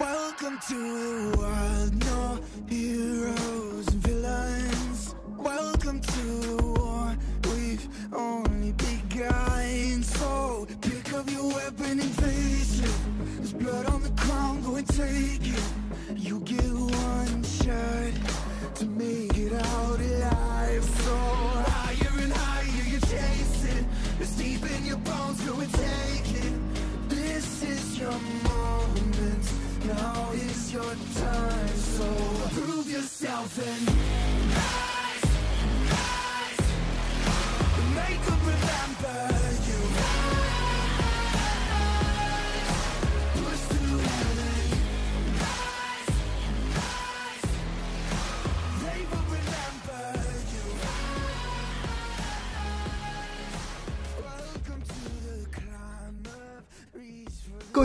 [0.00, 5.14] Welcome to the world, no heroes and villains.
[5.36, 7.16] Welcome to the war,
[7.52, 10.02] we've only begun.
[10.02, 12.90] So pick up your weapon and face it.
[13.36, 15.37] There's blood on the ground, go and take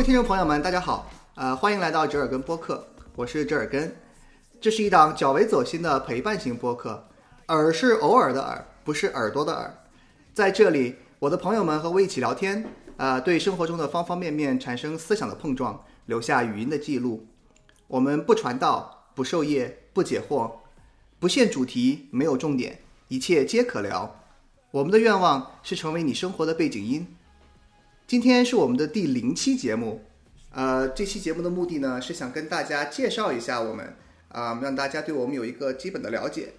[0.03, 3.95] 听众朋友们，大家好，呃，欢迎来到折耳根播客，我是折耳根。
[4.59, 7.07] 这是一档较为走心的陪伴型播客，
[7.47, 9.73] 耳是偶尔的耳，不是耳朵的耳。
[10.33, 12.65] 在这里，我的朋友们和我一起聊天，
[12.97, 17.25] 呃，对生活中的方方面面产生思想的碰撞，留下语音的记录。
[17.87, 20.51] 我们不传道，不授业，不解惑，
[21.17, 24.19] 不限主题，没有重点，一切皆可聊。
[24.71, 27.15] 我们的愿望是成为你生活的背景音。
[28.05, 30.01] 今天是我们的第零期节目，
[30.51, 33.95] 呃，这期节目的目的呢是想跟大家介绍一下我们，
[34.27, 36.53] 啊、让大家对我们有一个基本的了解。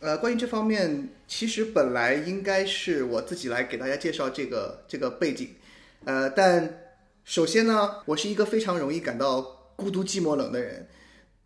[0.00, 5.50] 呃，关于这方面，其实本来应该是我自己来给大家介绍这个这个背景，
[6.04, 6.82] 呃，但
[7.24, 9.40] 首先呢，我是一个非常容易感到
[9.76, 10.88] 孤独、寂寞、冷的人，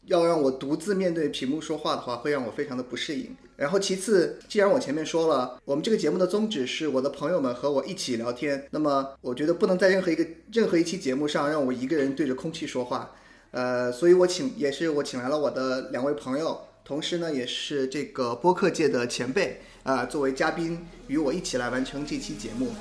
[0.07, 3.37] 要让我独自面对屏幕说话的话，会让我非常的不适应。
[3.57, 13.13] 然后其次，既然我前面说了，我们这个节目的宗旨是我的朋友们和我一起聊天，那么我觉得不能在任何一个任何一期节目上让我一个人对着空气说话，
[13.51, 22.73] 呃，所以我请也是我请来了我的两位朋友，同时呢也是这个播客界的前辈，啊、作为嘉宾与我一起来完成这期节目。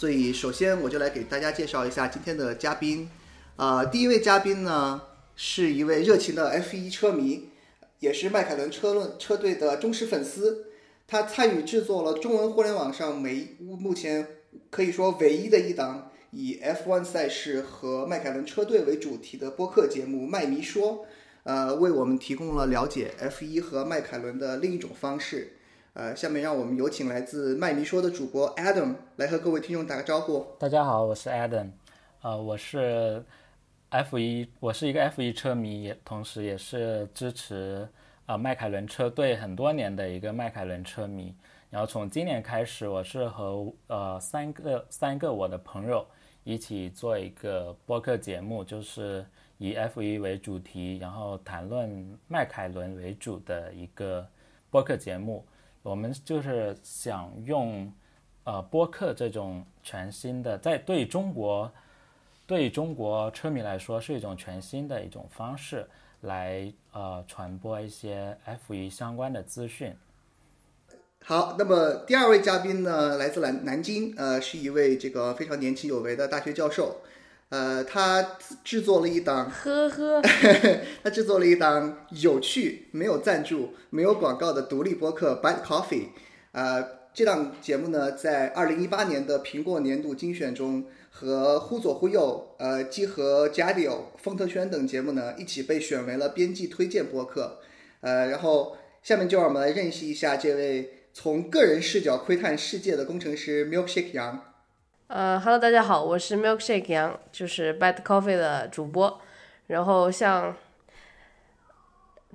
[0.00, 3.10] 所以，首先我就来给大家介绍一下今天的嘉宾。
[3.56, 5.02] 呃，第一位嘉宾呢
[5.36, 7.50] 是一位热情的 F1 车迷，
[7.98, 10.68] 也是迈凯伦车论车队的忠实粉丝。
[11.06, 14.26] 他参与制作了中文互联网上每目前
[14.70, 20.92] 可以说唯一的一档以 F1 赛事和迈凯伦车队为主题的播客节目《麦迷说》，
[21.42, 25.56] 呃，为我们提供了了解 F1 和迈凯伦的另一种方式。
[25.92, 30.46] 呃，下面让我们有请来自麦迷说的主播 Adam 来和各位听众打个招呼。
[30.56, 31.70] 大家好，我是 Adam，
[32.22, 33.24] 呃，我是
[33.88, 37.88] F 一，我是一个 F 一车迷，也同时也是支持、
[38.26, 41.34] 呃迈凯伦车队很多年的一个迈凯伦车迷。
[41.70, 46.06] 然后从今年开始，我是和呃三个三个我的朋友
[46.44, 49.26] 一起做一个播客节目，就是
[49.58, 54.24] 以 F 一为主题，然后谈论迈凯伦为主的一个
[54.70, 55.44] 播客节目。
[55.82, 57.92] 我们就是想用
[58.44, 61.70] 呃播客这种全新的，在对中国
[62.46, 65.88] 对中国车迷来说是一种全新的一种方式
[66.22, 69.96] 来呃传播一些 F 一相关的资讯。
[71.22, 77.02] 好，那么第二位嘉宾呢，来自南南京，呃，是一位这个非常年轻有为的大学教授，
[77.50, 80.22] 呃，他制作了一档，呵呵，
[81.02, 85.88] 他制作了一档有趣、没有赞助、没有广告的独立播客《Bad Coffee》，
[86.52, 97.58] 呃，这档节目呢，在二零一八年的苹果年度精选中，和忽左忽右、呃，基和 Jadio、风特圈等节目呢，一起被选为了编辑推荐播客，
[98.00, 104.49] 呃，然后下面就让我们来认识一下这位从个人视角窥探世界的工程师 Milkshake 杨。
[105.10, 109.20] 呃，Hello，大家好，我是 Milkshake 杨，就是 Bad Coffee 的主播。
[109.66, 110.54] 然后像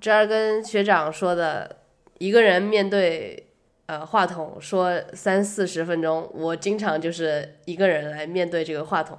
[0.02, 1.78] 这儿跟学长说的，
[2.18, 3.48] 一个人面对
[3.86, 9.18] 呃话筒说三四十分钟，我经常就是一个人来面对这个话筒，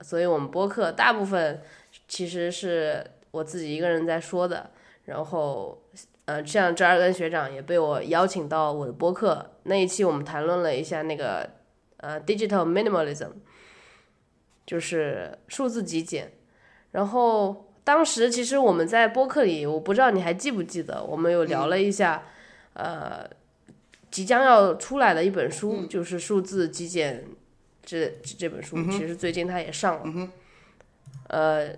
[0.00, 1.60] 所以我们播客大部分
[2.08, 4.70] 其实是我自己一个人在说的，
[5.04, 5.78] 然后
[6.24, 11.46] 呃，像折耳根学长也被我邀请到我的播客那一期，我们谈论了一下那个
[12.04, 13.30] 呃 digital minimalism，
[14.66, 16.32] 就是数字极简。
[16.92, 22.22] 然后当时其实我们在播客里，我不知道你还记不记得，我们有聊了一下，
[22.74, 23.26] 呃，
[24.10, 27.24] 即将要出来的一本书，就是《数字极简》
[27.82, 30.28] 这这本书，其实最近它也上了，
[31.28, 31.70] 呃。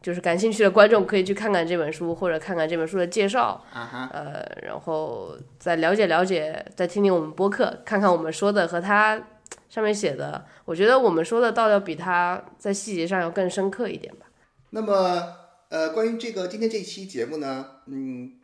[0.00, 9.20] 就是感兴趣的观众可以去看看这本书，或者看看这本书的介绍，呃，然后再了解了解，再听听我们播客，看看我们说的和他
[9.68, 14.26] 上面写的，我觉得我们说的倒要比他在细节上要更深刻一点吧。
[14.70, 15.36] 那么，
[15.68, 18.34] 呃，关于这个今天这一期节目呢，嗯，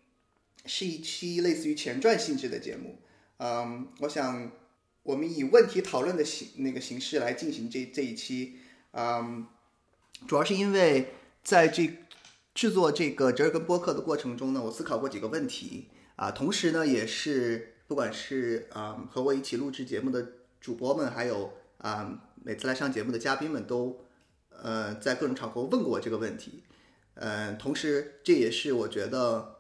[0.67, 2.99] 是一期类似于前传性质的节目，
[3.39, 4.51] 嗯，我想
[5.05, 8.57] 我们以问题讨论的形那个形式来进行这这一期，
[8.91, 9.47] 嗯，
[10.27, 11.15] 主要是因为。
[11.45, 11.99] 在这
[12.55, 20.27] 制作这个折耳根播客的过程中呢，我思考过几个问题啊，同时呢，也是不管是啊和我一起录制节目的
[20.59, 24.01] 主播们，还有啊每次来上节目的嘉宾们都
[24.49, 26.65] 呃在各种场合问过我这个问题，
[27.17, 29.57] 嗯，同时这也是我觉得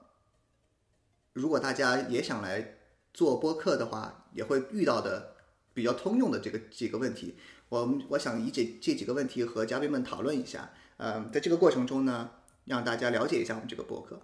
[1.34, 2.78] 如果大家也想来
[3.12, 5.34] 做播客的话，也会遇到的
[5.75, 7.36] 比较通用的这个几个问题，
[7.69, 10.72] 我我想以这这几个问题和嘉宾们讨论一下。
[11.05, 12.31] 呃，在这个过程中呢，
[12.65, 14.19] 让大家了解一下我们这个播客。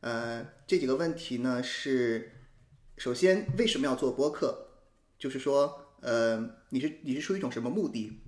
[0.00, 2.30] 呃，这几个问题呢是：
[2.98, 4.66] 首先，为什么要做播客？
[5.18, 8.20] 就是说，呃，你是你是出于一种什么目的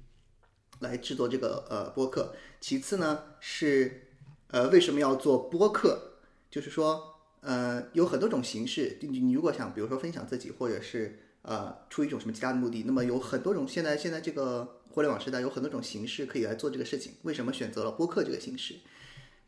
[0.79, 2.35] 来制作这个呃播客？
[2.63, 4.09] 其次呢是，
[4.47, 6.15] 呃，为什么要做播客？
[6.51, 8.97] 就是说，呃，有很多种形式。
[9.03, 13.69] 你你如果想，比如说分享自己，或者是呃出于一种什么其他的目的，那么有很多种。
[13.69, 14.77] 现在现在这个。
[14.99, 18.75] 互联网时代有很多种形式可以来做这个事情，为什么选择了播客这个形式？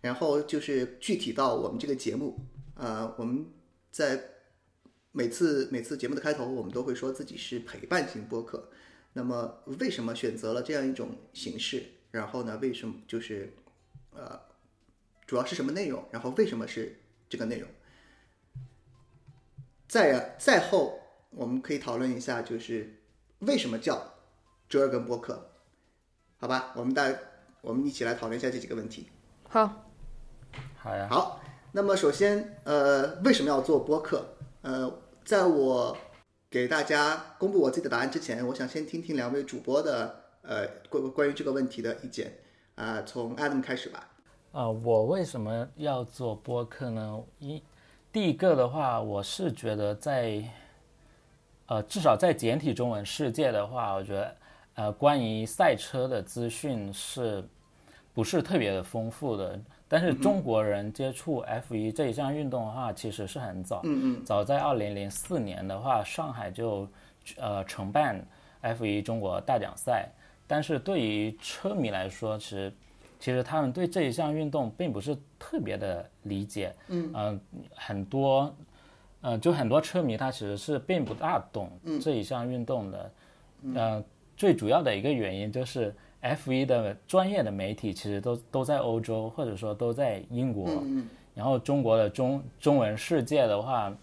[0.00, 2.38] 然后就是具体到我们这个节目，
[2.75, 3.44] 呃，我们
[3.91, 4.26] 在
[5.11, 8.70] 每次每次节目的开头，我们都会说自己是陪伴型播客。
[9.14, 11.82] 那么为什么选择了这样一种形式？
[12.12, 13.52] 然后呢，为什么就是
[14.12, 14.41] 呃，
[15.26, 16.05] 主要是什么内容？
[16.12, 16.97] 然后为什么是
[17.29, 17.69] 这个内容？
[19.88, 21.00] 再再后，
[21.31, 23.02] 我们可以讨论一下，就是
[23.41, 24.14] 为什么叫。
[24.70, 25.50] 折耳根播客，
[26.38, 27.12] 好吧，我们大
[27.61, 29.08] 我们一起来讨论一下这几个问题。
[29.49, 29.69] 好，
[30.76, 31.08] 好呀。
[31.11, 31.40] 好，
[31.72, 34.25] 那么首先，呃，为什么要做播客？
[34.62, 34.88] 呃，
[35.25, 35.96] 在我
[36.49, 42.32] 给大家公布我自己的答案之前，我想先听听两位主播的呃关关于这个问题的意见。
[42.76, 44.08] 啊，从 Adam 开始吧。
[44.52, 47.20] 啊，我为什么要做播客呢？
[47.40, 47.61] 一
[48.12, 50.44] 第一个的话，我是觉得在
[51.66, 54.37] 呃，至少在简体中文世界的话，我觉得。
[54.81, 57.44] 呃，关于赛车的资讯是，
[58.15, 59.61] 不是特别的丰富的？
[59.87, 63.82] 但是中国人接触 F1 这一项运动的话，其实是很早。
[63.85, 64.25] 嗯嗯。
[64.25, 66.88] 早在二零零四年的话，上海就
[67.37, 68.25] 呃承办
[68.62, 70.09] F1 中国大奖赛。
[70.47, 72.73] 但是对于车迷来说，其实
[73.19, 76.75] 其实他们对这一项运动并不是特别的理解。
[76.88, 77.11] 嗯。
[77.12, 77.41] 呃，
[77.75, 78.56] 很多
[79.21, 83.12] 呃，就很多车迷他其实是并不大懂这一项运动的。
[83.61, 84.05] 嗯。
[84.40, 90.82] 最主要的一个原因就是 F1 的专业的媒体其实都都在欧洲，或者说都在英国。
[91.35, 93.94] 然后中国的中中文世界的话，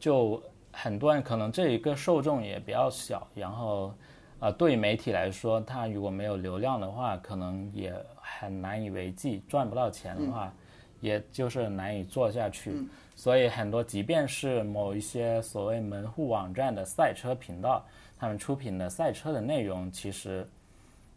[0.00, 3.24] 就很多人可能这一个受众也比较小。
[3.36, 3.94] 然后，
[4.40, 10.52] 呃，对于媒体来说，它如果没有流量的话，可能也很难以为继，赚不到钱的话，
[11.00, 12.84] 也就是难以做下去。
[13.14, 17.86] 所以很多，即便是某一些所谓门户网站的赛车频道。
[18.18, 20.46] 他们出品的赛车的内容其实，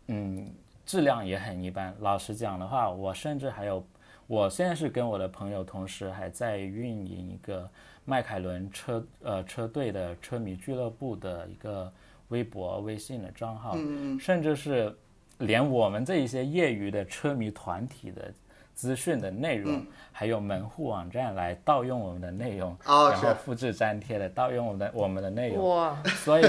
[0.08, 0.50] 嗯，
[0.86, 1.96] 质量也很一般。
[2.00, 3.86] 老实讲的话，我甚至还有，
[4.28, 7.70] 我现在是跟我的朋友同时还在运营一个
[8.06, 11.92] 迈凯伦车呃车队的车迷俱乐部的一个
[12.30, 13.78] 微博、微信的账号，
[14.20, 14.96] 甚至是
[15.40, 18.34] 连我们这一些业余的车迷团体的。
[18.78, 25.98] 资讯的内容，还有门户网站来盗用我们的内容，然后复制粘贴的盗用我们的我们的内容，哇！
[26.24, 26.44] 所以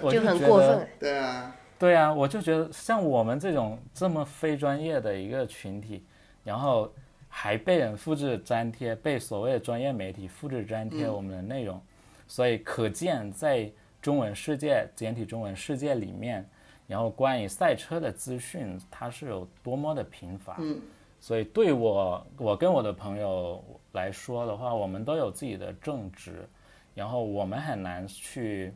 [0.00, 0.88] 我就很过分。
[1.00, 6.04] 对啊，对啊，我就觉得像我们这种这么非专业的一个群体，
[6.44, 6.88] 然后
[7.28, 11.82] 还被人复制粘贴，被所谓的专业媒体复制粘贴我们的内容，
[12.28, 13.68] 所以可见在
[14.00, 16.48] 中文世界、简体中文世界里面，
[16.86, 20.54] 然后关于赛车的资讯它是有多么的贫乏。
[20.60, 20.80] 嗯。
[21.22, 23.62] 所以对我，我跟我的朋友
[23.92, 26.48] 来说的话，我们都有自己的正职，
[26.96, 28.74] 然后我们很难去，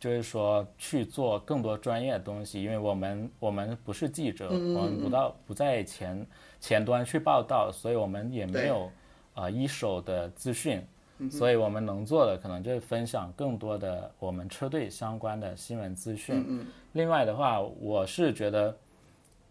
[0.00, 6.26] 就是说去做更多专业的东西，因为我们我们不是记者，我们不到不在前
[6.58, 8.90] 前端去报道，所以我们也没有
[9.34, 10.82] 啊一手的资讯，
[11.30, 16.66] 所以我们能做的可能就是分享更多的我们车队相关的新闻资讯。
[16.92, 18.74] 另外的话，我是觉得，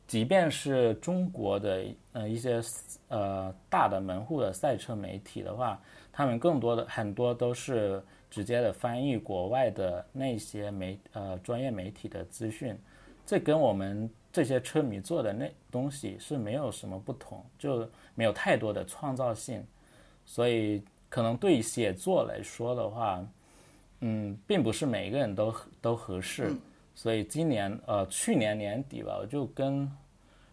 [0.07, 2.61] 即便是中国的呃一些
[3.09, 5.79] 呃大的门户的赛车媒体的话，
[6.13, 12.77] 他们更多的很多都是直接的翻译国外的那些媒呃专业媒体的资讯，
[13.25, 19.61] 这跟我们这些车迷做的那东西是没有什么不同，就没有太多的创造性，
[20.25, 23.25] 所以可能对写作来说的话，
[24.01, 26.55] 嗯，并不是每一个人都都合适，
[26.97, 29.87] 所以今年呃去年年底吧，我就跟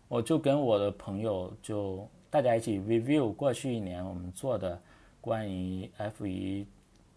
[0.09, 4.79] 我就跟我的朋友就大家一起 review 过去一年我们做的
[5.23, 6.67] 关于 F 一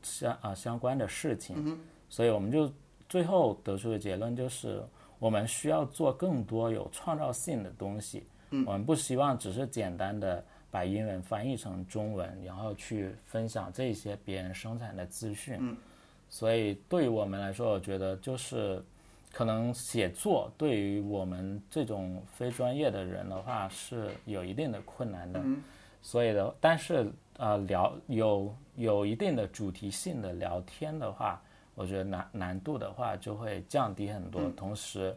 [0.01, 2.71] 相啊相关的事情，所以我们就
[3.09, 4.81] 最后得出的结论就是，
[5.19, 8.23] 我们需要做更多有创造性的东西。
[8.65, 10.41] 我们不希望只是简单的
[10.71, 15.75] 把英文翻译成中文，然后去分享这些别人生产的资讯。
[16.29, 18.81] 所以对于我们来说，我觉得就是
[19.31, 25.43] 可能写作对于我们这种非专业的人的话是有一定的困难的。
[26.01, 31.41] 所以的，但是呃聊有有一定的主题性的聊天的话，
[31.75, 34.49] 我觉得难难度的话就会降低很多。
[34.51, 35.13] 同时，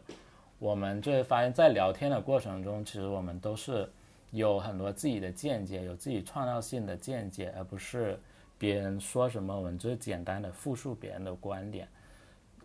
[0.59, 3.89] 我们就会发现，在聊天的过程中，其实我们都是
[4.31, 8.19] 有很多自己的见解，有自己创造性的见解，而不是
[8.57, 11.87] 别人说什么，我们就是简单的复述别人的观点。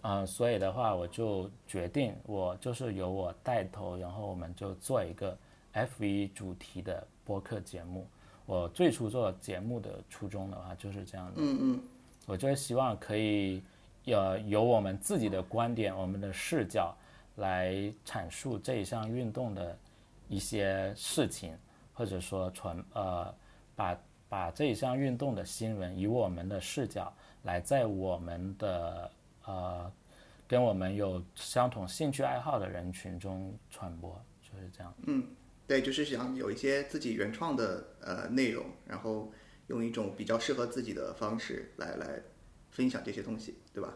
[0.07, 5.37] 啊、所以的话，我就决定，我就是由我带头，然后我们就做一个
[5.73, 8.07] F 1主题的播客节目。
[8.45, 11.81] 我最初做节目的初衷的话就是这样的，嗯嗯
[12.25, 13.61] 我就是希望可以，
[14.05, 16.95] 呃，有我们自己的观点、我们的视角
[17.35, 19.77] 来阐述这一项运动的
[20.29, 21.59] 一些事情，
[21.93, 23.35] 或者说传呃，
[23.75, 23.99] 把
[24.29, 29.11] 把这一项运动的新闻以我们的视角来在我们的
[29.47, 29.91] 呃
[30.47, 34.95] 跟我们有相同兴趣爱好的人群中传播，就是这样。
[35.07, 35.27] 嗯，
[35.67, 39.33] 对，就是想有一些自己原创的呃内容，然后
[39.69, 42.21] 用一种比较适合自己的方式来来
[42.71, 43.95] 分享这些东西，对吧？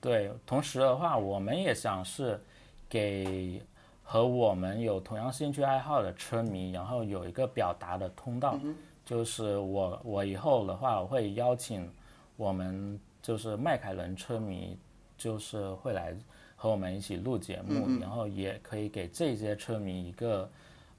[0.00, 2.40] 对，同时的话，我们也想是
[2.88, 3.62] 给
[4.02, 8.58] 和我们有同样兴趣爱好的车迷，然后有一个表达的通道。
[9.04, 11.90] 就是我我以后的话，我会邀请
[12.36, 14.76] 我们就是迈凯伦车迷，
[15.16, 16.12] 就是会来
[16.56, 20.50] 和我们一起录节目，然后也可以给这些车迷一个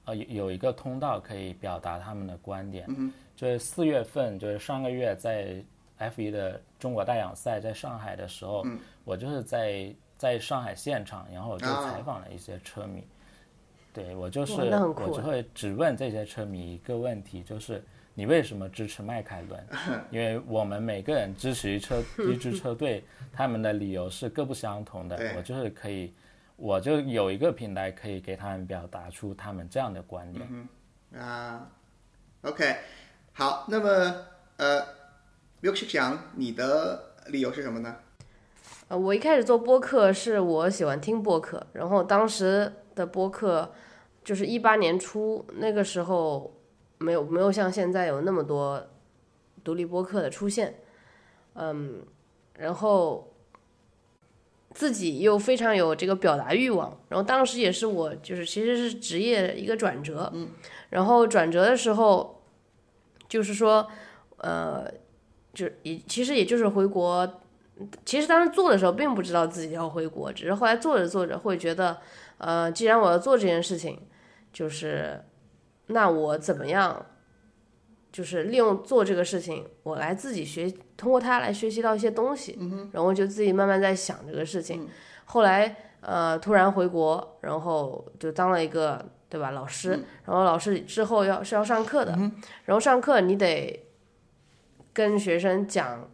[0.06, 2.88] 呃有有一个通道可以表达他们的观点。
[3.36, 5.62] 就是四月份，就是上个月在
[5.98, 8.64] F 1的中国大奖赛在上海的时候，
[9.04, 11.90] 我就是在在上海现场，然后我就啊。
[11.90, 13.02] 采访了一些车迷。
[13.92, 17.82] 对我就是我就会只问这些车迷一个问题，就是
[18.14, 19.66] 你为什么支持迈凯伦？
[20.10, 25.18] 因为我们每个人支持一车 一支车队，他们的理由是各不相同的。
[25.36, 26.12] 我就是可以，
[26.56, 30.68] 我就有一个平台可以给他们表达出他们这样的观点。
[31.20, 31.68] 啊
[32.42, 32.76] ，OK，
[33.32, 34.16] 好，那么
[34.56, 34.80] 呃
[35.60, 37.96] ，Milkshake 杨，你的理由是什么呢？
[38.88, 43.72] 呃，我一开始做播客是我喜欢听播客，然后当时的播客
[44.22, 46.53] 就是一八年初那个时候
[47.04, 48.82] 没有没有像现在有那么多
[49.62, 50.80] 独立播客的出现，
[51.54, 52.02] 嗯，
[52.58, 53.32] 然后
[54.72, 60.48] 自己又非常有这个表达欲望，然后当时也是我就是其实是职业一个转折，嗯，
[60.90, 62.42] 然后转折的时候
[63.28, 63.86] 就是说，
[64.38, 64.90] 呃，
[65.52, 67.40] 就也其实也就是回国。
[68.04, 71.98] 其实当时做的时候，并不知道自己要回国，只是后来做着做着会觉得，
[72.38, 73.98] 呃，既然我要做这件事情，
[74.52, 75.20] 就是
[75.86, 77.04] 那我怎么样，
[78.12, 82.58] 就是利用做这个事情，我来自己学，通过它来学习到一些东西，
[82.92, 84.88] 然后就自己慢慢在想这个事情。
[85.24, 89.90] 后来呃，突然回国，然后就当了一个对吧老师，
[90.24, 92.12] 然后老师之后要是要上课的，
[92.64, 93.84] 然后上课你得
[94.92, 96.08] 跟学生讲。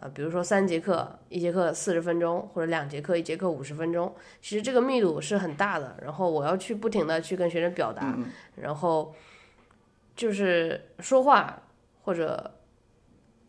[0.00, 5.96] 啊，比如说三节课，一节课四十分钟，或者两节课，一节课五十分钟，其实这个密度是很大的。
[6.02, 8.16] 然后我要去不停的去跟学生表达，
[8.56, 9.12] 然后
[10.14, 11.62] 就是说话
[12.02, 12.52] 或者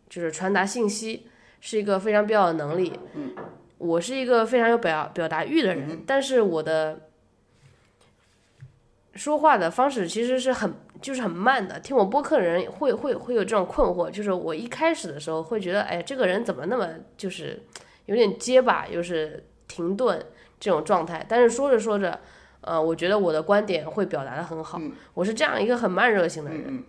[0.10, 1.27] 就是传达信息，
[1.60, 2.94] 是一个非常必要的能力。
[3.77, 7.09] 我是一个非常有表表达欲的人，但是我的
[9.16, 11.80] 说话的方式其实是很就是很慢的。
[11.80, 16.88] 听我播客的人会会会有这种困惑，就是我一开始的时候会觉得，哎，这个人怎么那么
[17.18, 17.62] 就是
[18.06, 20.25] 有点结巴，又是停顿
[20.60, 21.25] 这种状态。
[21.28, 22.20] 但是说着说着，
[22.62, 24.80] 呃，我觉得我的观点会表达的很好。
[25.13, 26.84] 我是这样一个很慢热型的人。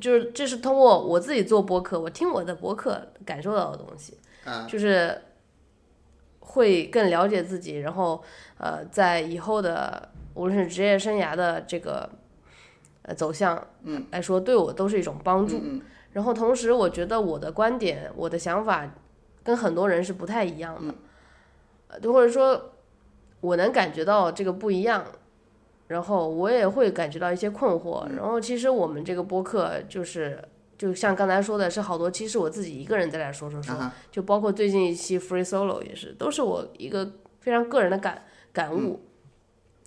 [0.00, 5.20] 就是这是通过我自己做播客，我听我的播客感受到的东西，啊就是
[6.40, 8.22] 会更了解自己，然后
[8.56, 12.08] 呃，在以后的无论是职业生涯的这个
[13.02, 15.60] 呃走向，嗯，来说，对我都是一种帮助。
[15.62, 15.80] 嗯
[16.12, 18.86] 然后同时，我觉得我的观点、我的想法
[19.42, 20.94] 跟很多人是不太一样的，
[21.88, 22.72] 呃，或者说，
[23.40, 25.06] 我能感觉到这个不一样，
[25.86, 28.06] 然后我也会感觉到一些困惑。
[28.14, 30.38] 然后，其实我们这个播客就是，
[30.76, 37.10] 就像刚才说的，是好多期是我自己一个人在那说说说，啊就包括最近一期 Free Solo 也是，都是我一个
[37.40, 38.22] 非常个人的感
[38.52, 39.00] 感悟。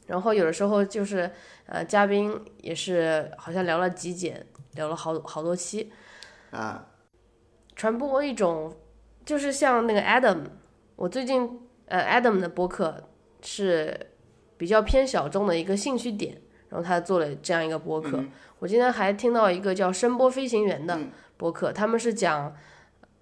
[0.07, 1.31] 然后有的时候就是，
[1.65, 5.91] 呃，嘉宾也是好像聊了极简，聊了好好多期，
[6.51, 6.87] 啊
[7.75, 8.75] 传播一种，
[9.25, 10.43] 就是像那个 Adam，
[10.95, 13.09] 我最近呃 Adam 的播客
[13.41, 14.11] 是
[14.57, 18.23] 比较偏小众的一个兴趣点，然后他做了这样一个播客。
[18.59, 20.97] 我今天还听到一个叫声波飞行员的
[21.35, 22.55] 播客，他们是讲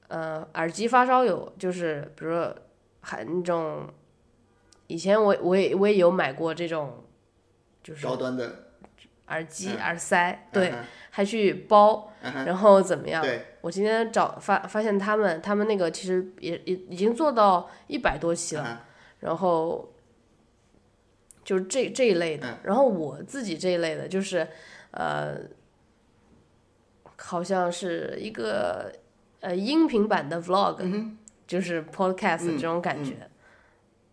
[0.10, 2.56] 呃耳机发烧友，就是比如说
[3.02, 3.88] 还那种，
[4.94, 7.04] 以前我我也我也有买过这种，
[7.82, 8.68] 就是高端的，
[9.30, 13.24] 耳机、耳塞，对，啊还去包，哈然后怎么样？
[13.24, 18.86] 对，我今天找发发现他们，他们那个其实也也已经做到一百多期了，啊
[19.22, 19.92] 然后
[21.44, 22.58] 就是这这一类的，嗯。
[22.62, 24.48] 然后我自己这一类的，就是
[24.92, 25.40] 呃，
[27.18, 28.94] 好像是一个
[29.40, 31.10] 呃音频版的 vlog，、
[31.48, 33.28] 就是 podcast 嗯这种感觉，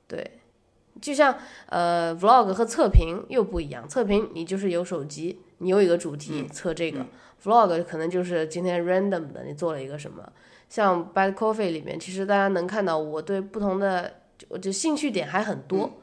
[0.08, 0.38] 对。
[1.00, 3.88] 就像呃，vlog 和测评又不一样。
[3.88, 7.07] 测评你就是有手机，你有一个主题测这个、
[7.42, 10.33] vlog 可能就是今天 random 的，你做了一个什么。
[10.69, 16.00] 像 Bad Coffee 里面，其实大家能看到我对不同的我就兴趣点还很多，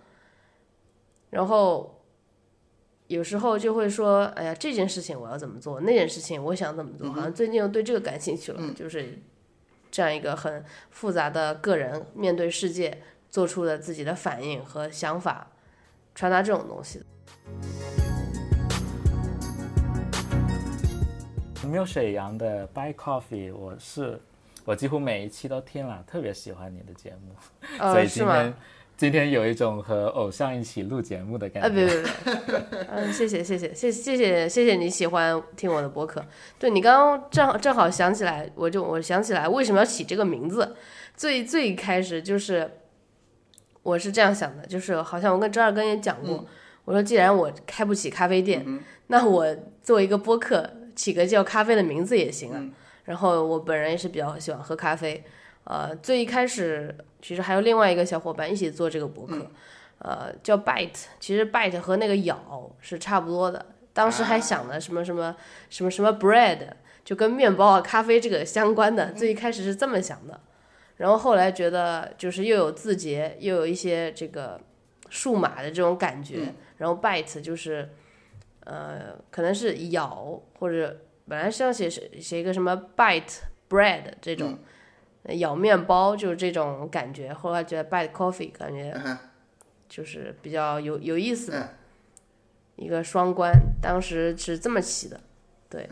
[1.30, 2.01] 然后
[3.08, 9.18] 有时候就会说，哎呀，这件事情我要怎么做，那件事情我想怎么做，好像最近又对这个感兴趣了，就是
[9.90, 13.01] 这样一个很复杂的个人面对世界
[13.38, 15.46] 做出的自己的反应和想法，
[16.16, 17.00] 传达这种东西。
[21.70, 24.20] 没有沈阳的 Buy Coffee，我是
[24.66, 27.36] 我几乎每一期都听了，特别喜欢你的节目，
[27.78, 28.54] 所呃，以今天？
[28.98, 31.76] 今天有一种和偶像一起录节目的感啊，觉。
[31.76, 32.04] 别别
[32.40, 36.26] 别，嗯，谢谢谢谢谢谢谢谢谢你喜欢听我的播客。
[36.58, 40.76] 对你刚刚正好正好想起来，我就我想起来为什么要起这个名字。
[41.16, 42.72] 最最开始就是
[43.88, 46.46] 我是这样想的，就是好像我跟周二根也讲过，
[46.84, 49.48] 我说既然我开不起咖啡店，那我
[49.82, 52.62] 做一个播客，起个叫咖啡的名字也行啊。
[53.06, 55.24] 然后我本人也是比较喜欢喝咖啡，
[55.64, 59.50] 呃，最一开始其实还有另外一个小伙伴一起做这个博客，
[60.00, 63.68] 呃，叫 Bite，其实 Bite 和那个咬是差不多的。
[63.94, 65.34] 当时还想的什么什么
[65.70, 66.60] 什么什么 bread，
[67.06, 69.14] 就跟面包啊、咖啡这个相关的。
[69.14, 70.38] 最一开始是这么想的，
[70.98, 74.60] 然后后来觉得就是又有字节，又有一些这个
[75.10, 77.90] 数码的这种感觉，然后 Bite 就是
[78.66, 84.60] 呃，可能是咬或者本来是要写写一个什么 bite bread 这种。
[85.40, 88.98] 咬面包就是这种感觉，后来觉得 bite coffee 感觉
[89.90, 91.75] 就是比较有有意思的
[92.77, 95.20] 一个双关，当时是这么起的。
[95.70, 95.86] 对，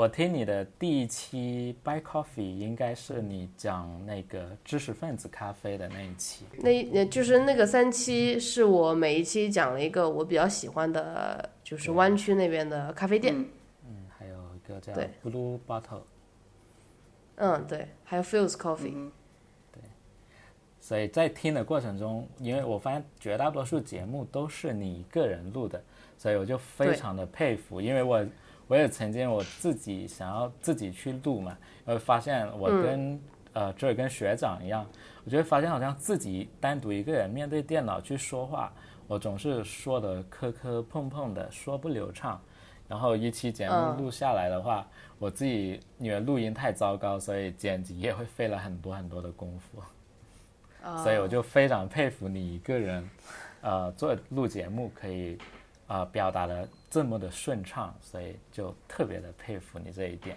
[0.00, 6.46] 我听你的第一期 Buy Coffee 应该是你讲那个知识分子咖啡的那一期。
[6.56, 13.34] 那那就是那个三期是我每一期讲了一个我比较喜欢的，就是湾区那边的咖啡店。
[13.86, 16.00] 嗯，还有一个叫对 Blue Bottle。
[17.34, 19.10] 嗯，对，还有 Feels Coffee
[19.70, 19.82] 对。
[20.80, 25.78] 所以在听的过程中，因为我发现绝大多数节目都是你一个人录的，
[26.16, 28.24] 所以我就非常的佩服，因为我
[28.70, 33.20] 我也曾经我自己想要自己去录嘛，然后发现我跟、
[33.52, 34.86] 呃这跟学长一样，
[35.24, 38.72] 我觉得发现好像自己单独一个人面对电脑去说话，
[39.08, 42.40] 我总是说的磕磕碰碰的，说不流畅。
[42.86, 44.86] 然后一期节目嗯录下来的话，
[45.18, 49.82] 我自己因为录音太糟糕，所以剪辑也会费了很多很多的功夫。
[51.02, 53.10] 所以我就非常佩服你一个人，
[53.62, 55.36] 呃，做录节目可以，
[55.88, 60.36] 呃，表达的这么的顺畅，所以就特别的佩服你这一点。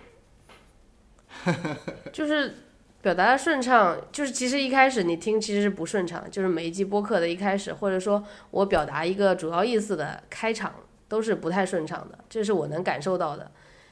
[2.14, 2.54] 就是
[3.02, 10.76] 表达的顺畅，就是其实一开始你听其实是不顺畅，就是每一集播客的一开始，或者说我表达一个主要意思的开场
[11.08, 13.52] 都是不太顺畅的，这是我能感受到的。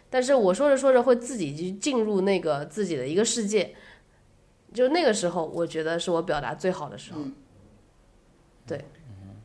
[0.10, 3.74] 但是我说着说着会自己去进入那个自己的一个世界，
[4.72, 7.22] 就那个时候我觉得是我表达最好的时候。
[8.68, 8.86] 对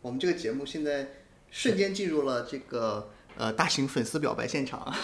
[0.03, 1.07] 我们这个节目现在
[1.57, 4.95] 瞬间进入了这个呃大型粉丝表白现场。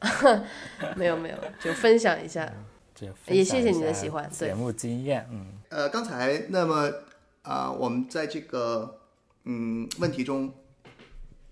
[0.96, 2.50] 没有没有，就分享一下。
[2.94, 6.90] 这也谢谢你的喜欢对节目经验，嗯，呃，刚才那么
[7.42, 9.00] 啊、我们在这个
[9.44, 10.50] 嗯问题中，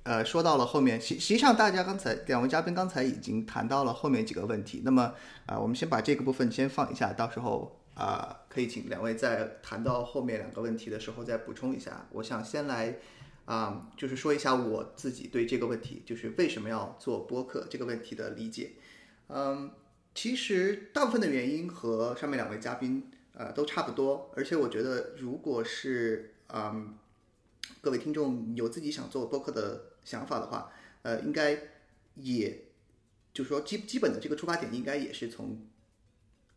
[0.04, 5.12] 呃，说到了后面，实实际上大家刚才两位嘉宾刚才已经谈到了后面几个问题，那么
[5.44, 12.08] 啊、我们先把这个部分先放一下，到时候啊、可以请两位在谈到后面两个问题的时候再补充一下。
[12.12, 12.98] 我想先来
[13.44, 18.72] 啊、就是说一下我自己对这个问题，就是为什么要做播客这个问题的理解。
[19.28, 19.70] 嗯，
[20.14, 26.94] 其实大部分的原因和上面两位嘉宾呃都差不多，而且我觉得如果是嗯
[27.80, 31.58] 各位听众有自己想做播客的想法的话，呃，应该
[32.14, 32.64] 也
[33.34, 35.58] 就是说基基本的这个出发点应该也是从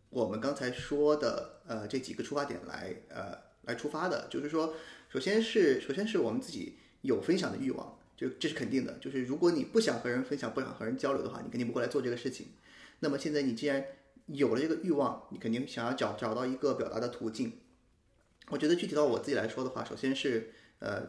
[0.09, 4.73] 我们刚才说的呃这几个出发点来呃来出发的，就是说，
[5.09, 12.47] 首先是首先是我们自己有分享的欲望，就这是肯定的，就是如果你不想和人分享，不想和人交流的话，你肯定不会来做这个事情。
[12.99, 13.85] 那么现在你既然
[14.27, 17.59] 有了这个欲望，你肯定想要找找到一个表达的途径。
[18.49, 21.03] 我觉得具体到我自己来说的话，首先是呃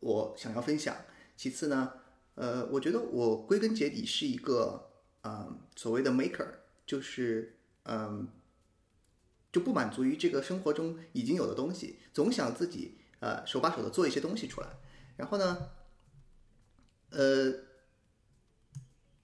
[0.00, 0.96] 我想要分享，
[1.36, 1.92] 其次呢，
[2.34, 4.86] 呃我觉得我归根结底是一个
[5.22, 6.46] 嗯、所谓的 maker，
[6.86, 8.26] 就是嗯、
[9.50, 14.68] 就不满足于这个生活中已经有的东西，总想自己呃手把手的做一些东西出来，
[15.16, 15.70] 然后呢，
[17.10, 17.52] 呃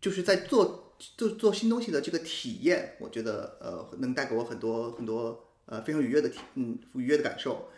[0.01, 7.69] 就是在做做做新东西的这个体验，我觉得呃能带给我很多很多呃非常愉悦的体嗯愉悦的感受。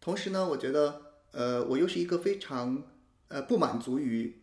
[0.00, 2.84] 同时呢，我觉得呃我又是一个非常
[3.28, 4.42] 呃不满足于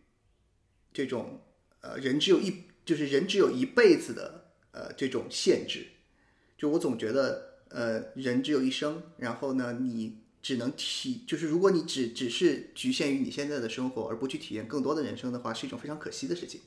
[0.92, 1.40] 这种
[1.80, 5.86] 呃人只有一就是人只有一辈子的呃这种限制。
[6.58, 16.60] 就我总觉得呃人只有一生，然后呢你只能体就是如果你只只是局限于你现在的生活，而不去体验更多的人生的话，是一种非常可惜的事情。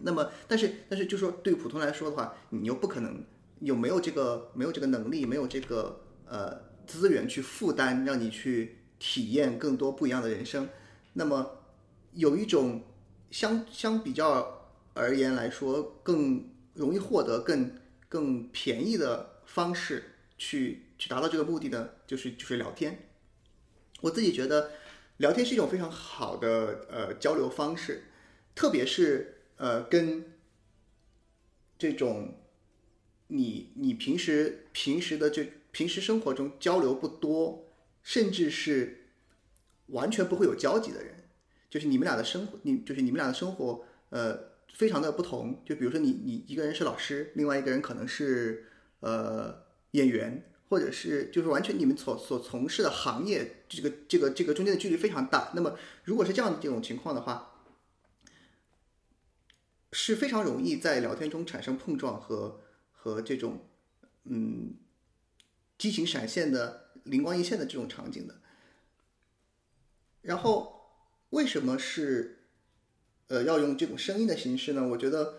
[0.00, 3.24] 那么，但是但是，就说对普通来说的话，你又不可能
[3.60, 6.56] 有没有这个没有这个能力，没有这个呃
[6.86, 10.68] 资源去负担，让你去体验更多不一样的人生。
[11.14, 11.58] 那么
[12.12, 12.82] 有一种
[13.30, 17.72] 相相比较而言来说更容易获得、更
[18.08, 23.08] 更便宜的方式去去达到这个目的呢，就是就是聊天。
[24.00, 24.72] 我自己觉得
[25.18, 28.04] 聊天是一种非常好的呃交流方式，
[28.54, 30.24] 特别是呃跟
[31.78, 32.38] 这种
[33.26, 37.66] 你你平时平时的这平时生活中交流不多，
[38.02, 39.08] 甚至是
[39.88, 41.28] 完全不会有交集的人，
[41.68, 45.62] 就是你们俩的生活，你就是你们俩的生活，呃，非常的不同。
[45.64, 48.66] 就比如说你你一个人是老师，另外一个人可能是
[49.00, 55.52] 呃演员，或者是就是完全你们所所从事的行业，这个这个这个中间的距离非常大。
[55.54, 57.64] 那么如果是这样的这种情况的话，
[59.92, 62.60] 是非常容易在聊天中产生碰撞和
[62.92, 63.66] 和这种
[64.24, 64.74] 嗯
[65.78, 68.36] 激情闪现的灵光一现的这种场景的。
[70.20, 70.90] 然后
[71.30, 72.37] 为什么是
[73.28, 74.86] 呃要用这种声音的形式呢？
[74.88, 75.34] 我觉得，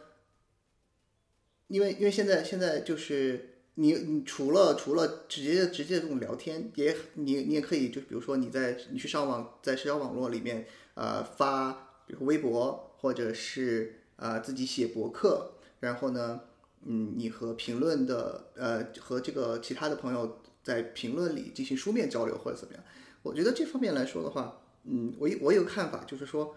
[1.67, 11.71] 因为因为现在现在就是你你除了除了直接直接这种聊天，也你你也可以就比如说你在你去上网在社交网络里面呃发，
[12.07, 16.41] 比如微博或者是呃自己写博客，然后呢，
[16.85, 22.83] 嗯，你和评论的呃和这个其他的朋友在评论里进行书面交流或者怎么样。
[23.21, 26.55] 我觉得这方面来说的话，嗯，我我有看法，就是说，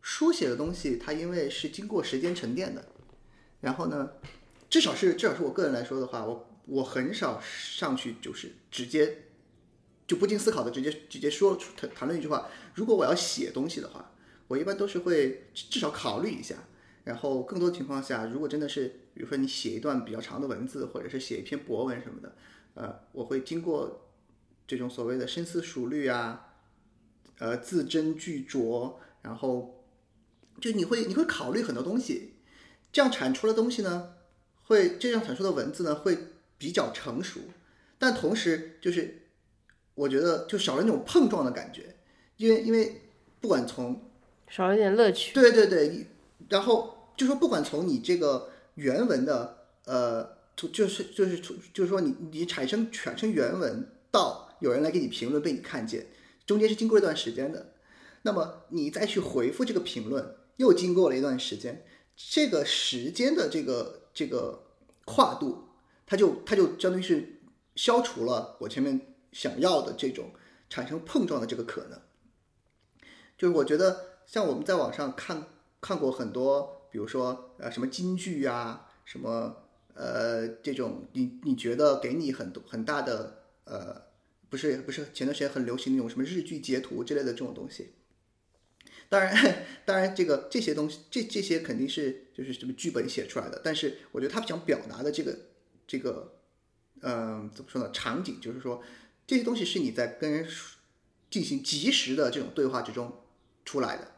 [0.00, 2.84] 书写的东西它因为是经过时间沉淀的，
[3.60, 4.10] 然后呢，
[4.70, 9.24] 至少是至少是我个人来说的话，我我很少上去就是直接
[10.06, 12.48] 就不经思考的直接直接说出谈谈论一句话。
[12.74, 14.12] 如果我要写东西的话，
[14.46, 16.56] 我一般都是会至少考虑一下，
[17.04, 22.36] 然后更多情况下，如果真的是比如说你写一段比较长的文字，或者是写一篇博文什么的，
[22.74, 24.08] 呃，我会经过
[24.66, 26.54] 这种所谓的深思熟虑啊，
[27.38, 29.77] 呃，字斟句酌，然后
[30.60, 32.34] 就你会你会考虑很多东西，
[32.92, 34.14] 这样产出的东西呢，
[34.64, 36.18] 会这样产出的文字呢会
[36.56, 37.40] 比较成熟，
[37.98, 39.22] 但同时就是
[39.94, 41.96] 我觉得就少了那种碰撞的感觉，
[42.36, 43.02] 因为因为
[43.40, 44.10] 不管从
[44.48, 45.32] 少了一点乐趣。
[45.34, 46.06] 对对对，
[46.48, 56.06] 然后就说不管从你这个原文的呃，就就是就是就是说你你产生产生原文到有人来给你评论被你看见，
[56.46, 57.72] 中间是经过一段时间的，
[58.22, 64.64] 那么你再去回复这个评论，又经过了一段时间，这个时间的这个这个
[65.04, 65.68] 跨度，
[66.04, 67.40] 它就它就相当于是
[67.76, 70.32] 消除了我前面想要的这种
[70.68, 72.00] 产生碰撞的这个可能。
[73.36, 75.46] 就是我觉得像我们在网上看
[75.80, 79.56] 看过很多比如说呃什么京剧啊，什么
[79.94, 84.02] 呃这种你你觉得给你很多很大的呃
[84.50, 87.92] 不是不是前段时间很流行那种什么日剧截图之类的这种东西。
[89.08, 93.60] 当然，当然，这个这些东西，这这些肯定是就是什么剧本写出来的。
[93.64, 95.38] 但是，我觉得他想表达的这个
[95.86, 96.40] 这个，
[97.00, 97.90] 嗯、怎么说呢？
[97.90, 98.82] 场景就是说，
[99.26, 100.46] 这些东西是你在跟人
[101.30, 103.24] 进行及时的这种对话之中
[103.64, 104.12] 出来的。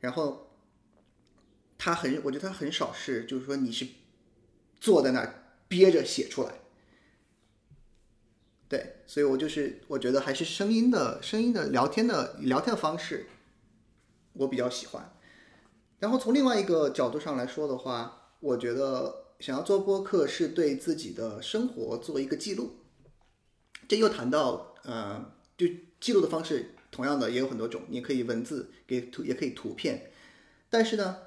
[0.00, 0.50] 然后，
[1.76, 3.86] 他很，我觉得他很少是，就是说你是
[4.80, 6.54] 坐在那儿憋着写出来。
[8.66, 13.26] 对，所以我就是我觉得还是声音的声音的聊天的聊天的方式，
[14.34, 15.16] 我比较喜欢。
[15.98, 22.76] 然后从另外一个角度上来说的话，我觉得想要做播客是对自己的生活做一个记录。
[23.88, 25.66] 这又谈到呃，就
[26.00, 30.10] 记录的方式，同样的也有很多种，你可以文字，给图也可以图片。
[30.68, 31.18] 但是呢，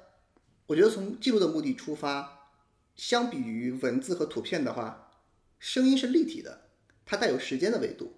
[0.66, 2.50] 我觉得从记录的目的出发，
[2.94, 5.12] 相比于文字和图片的话，
[5.58, 6.68] 声音是立体的，
[7.06, 8.14] 它带有时间的维度。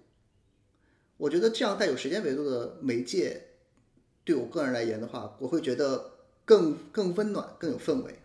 [1.17, 3.50] 我觉得这样带有时间维度的媒介，
[4.23, 6.11] 对我个人来言的话，我会觉得
[6.45, 8.19] 更更温暖，更有氛围。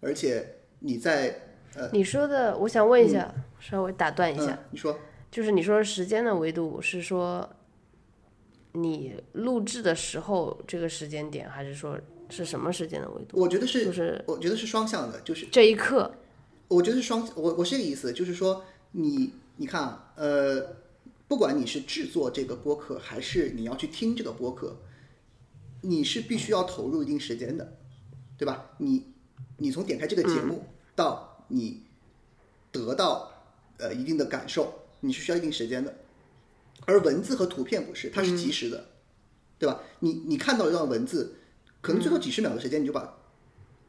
[0.00, 4.98] 而且你在呃，你说的，我想问一下，稍微打断一下，嗯，你说，
[5.30, 7.48] 就是你说时间的维度是说
[8.72, 13.40] 你录制的时候这个时间点，还是说是什么时间的维度？
[13.40, 16.12] 我觉得是，就是我觉得是双向的，就是这一刻，
[16.68, 20.76] 我觉得是双，我我是这个意思，就是说你你看啊，呃，
[21.26, 24.76] 不管你是制作这个播客，还是你要去听这个播客，
[25.84, 27.76] 你是必须要投入一定时间的，
[28.38, 28.70] 对吧？
[28.78, 29.12] 你
[29.58, 30.64] 你从点开这个节目
[30.96, 31.82] 到你
[32.72, 33.30] 得到
[33.78, 35.94] 呃一定的感受，你是需要一定时间的，
[36.86, 38.86] 而文字和图片不是，它是及时的，
[39.58, 39.80] 对吧？
[40.00, 41.36] 你你看到一段文字，
[41.80, 43.18] 可能最多几十秒的时间，你就把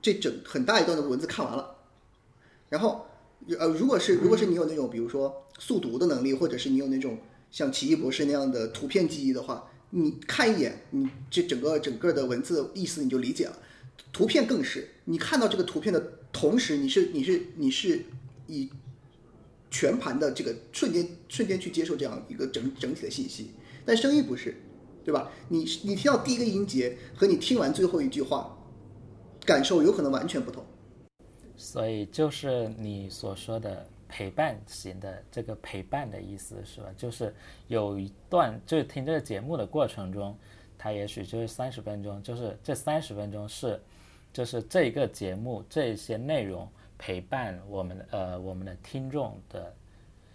[0.02, 1.78] 这整很大一段的文字看完了。
[2.70, 3.08] 然后，
[3.58, 7.18] 呃，如果是如果是你有那种比如说速读的能力，或者是你有那种
[7.52, 13.58] 像奇异博士那样的图片记忆的话，你看一眼，你这整个整个的文字意思你就理解了。
[14.12, 18.04] 图片更是，你看到这个图片的同时，你是你是你是
[18.46, 18.70] 以
[19.72, 23.52] 全盘的这个瞬间瞬间去接受这样一个整整体的信息，
[23.86, 24.54] 但声音不是，
[25.06, 25.32] 对吧？
[25.48, 28.54] 你你听到第一个音节和你听完最后一句话，
[29.46, 30.62] 感受有可能完全不同。
[31.56, 36.88] 所以就是你所说的陪伴型的这个陪伴的意思是吧？
[36.96, 37.34] 就是
[37.68, 40.38] 有一段就是听这个节目的过程中，
[40.78, 43.82] 它也许就是三十分钟，就是这三十分钟是
[44.32, 49.74] 就是这个节目这些内容陪伴我们呃我们的听众的，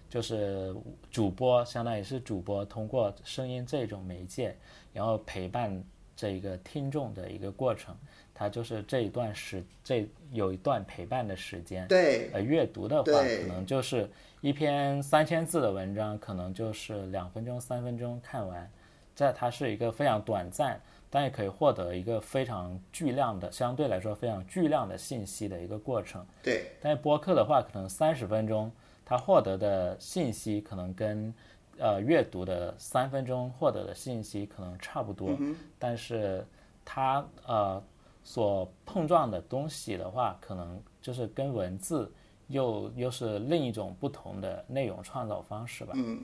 [0.09, 0.75] 就是
[1.11, 4.57] 主播相当于是主播通过声音这种媒介，
[4.93, 5.83] 然后陪伴
[6.17, 7.97] 这个听众的一个过程。
[8.41, 11.87] 它就是这一段时，这有一段陪伴的时间。
[11.89, 14.09] 对，呃，阅读的话，可能就是
[14.41, 18.67] 一篇三千字的文章，可能就是两分钟、三分钟看完。
[19.15, 26.25] 这它是一个非常短暂，但也可以获得一个非常巨量的，相对来说非常巨量的信息的一个过程。
[26.43, 28.73] 对，但是播客的话，可能三十分钟，
[29.05, 31.35] 它获得的信息可能跟
[31.77, 35.37] 呃阅读的三分钟获得的信息可能差不多，
[35.79, 36.43] 但是
[36.87, 37.83] 它呃
[38.23, 42.13] 所碰撞的东西的话，可能就是跟文字
[42.49, 45.93] 又又是另一种不同的内容创造方式吧。
[45.97, 46.23] 嗯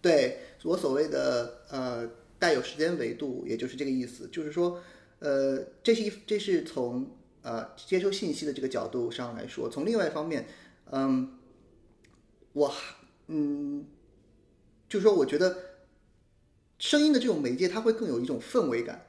[0.00, 2.06] 对我所谓的呃
[2.38, 4.78] 带有时间维度，也就是这个意思，就是说，
[5.20, 7.06] 呃，这是一这是从
[7.40, 10.46] 呃接收信息的这个角度上来说，从另外一方面，
[10.90, 11.38] 嗯，
[12.52, 12.70] 我
[13.28, 13.86] 嗯，
[14.90, 15.56] 就是说，我觉得
[16.78, 19.06] 声音的这种媒介，它会更有一种氛围感，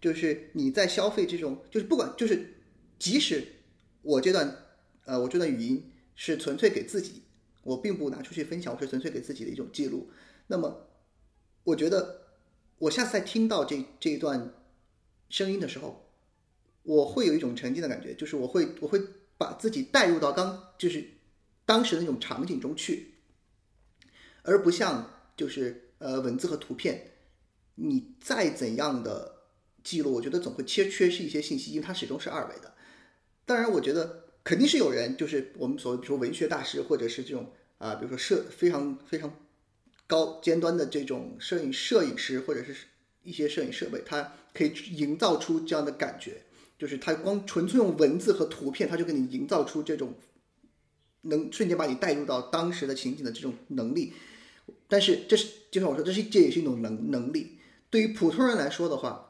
[0.00, 2.54] 就是你在消费这种，就是不管就是
[2.98, 3.44] 即使
[4.02, 4.66] 我这段
[5.04, 7.22] 呃我这段语音是纯粹给自己，
[7.62, 10.10] 我并不拿出去分享，我是纯粹给自己的一种记录。
[10.46, 10.88] 那么，
[11.64, 12.28] 我觉得
[12.78, 14.54] 我下次再听到这这一段
[15.28, 16.08] 声音的时候，
[16.84, 19.00] 我会有一种沉浸的感觉，就是我会我会
[19.36, 21.04] 把自己带入到刚就是
[21.66, 23.14] 当时的那种场景中去，
[24.42, 27.12] 而不像就是呃文字和图片，
[27.74, 29.37] 你再怎样的
[29.88, 32.74] 记录，我觉得总会缺缺失一些信息，因为它始终是二维的。
[33.46, 39.34] 当然，我觉得肯定是有人，就是我们所谓比如说文学大师，或者是这种啊、比如说摄非常非常
[40.06, 42.76] 高尖端的这种摄影摄影师，或者是
[43.22, 46.42] 一些摄影设备，它可以营造出这样的感觉，
[46.78, 50.12] 就是它光纯粹用文字和图片，它就给你营造出这种
[51.22, 54.12] 能瞬间把你带入到当时的情景的这种能力。
[54.86, 57.58] 但是这是就像我说，这是这也是一种能能力。
[57.90, 59.27] 对于普通人来说的话，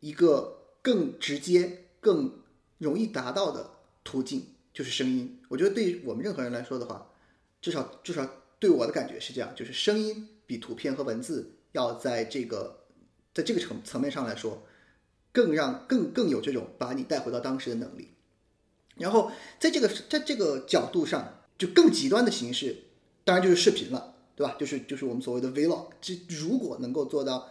[0.00, 2.32] 一个更直接、更
[2.78, 3.70] 容易达到的
[4.04, 5.40] 途径就是声音。
[5.48, 7.10] 我觉得对于我们任何人来说的话，
[7.60, 12.84] 至少至少对我的感觉是这样，就是声音比图片和文字要在这个
[13.34, 14.62] 在这个层层面上来说，
[15.32, 18.10] 更让更更有这种把你带回到当时的能力。
[18.96, 19.30] 然后
[19.60, 22.76] 在这个在这个角度上，就更极端的形式，
[23.24, 24.56] 当然就是视频了，对吧？
[24.58, 25.88] 就是就是我们所谓的 vlog。
[26.00, 27.48] 这如果能够做到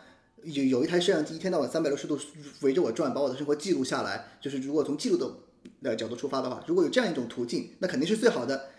[0.54, 2.18] 有有一台摄像机一天到晚三百六十度
[2.62, 5.32] 围着我转，把我的生活记录下来，就是如果从记录的
[5.84, 8.70] 呃角度出发的话，如果有这样一种途径，那肯定是最好的，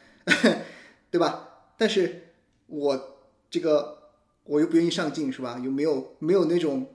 [1.10, 1.48] 对吧？
[1.76, 2.32] 但是
[2.66, 3.18] 我
[3.50, 4.10] 这个
[4.44, 5.60] 我又不愿意上镜，是吧？
[5.62, 6.94] 又没有没有那种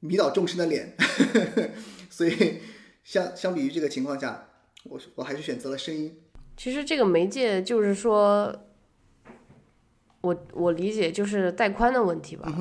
[0.00, 0.94] 迷倒众生的脸，
[2.10, 2.58] 所以
[3.04, 4.48] 相相比于这个情况下。
[4.84, 6.12] 我我还是选择了声音。
[6.56, 8.52] 其实这个媒介就是说，
[10.22, 12.52] 我我理解就是带宽的问题吧。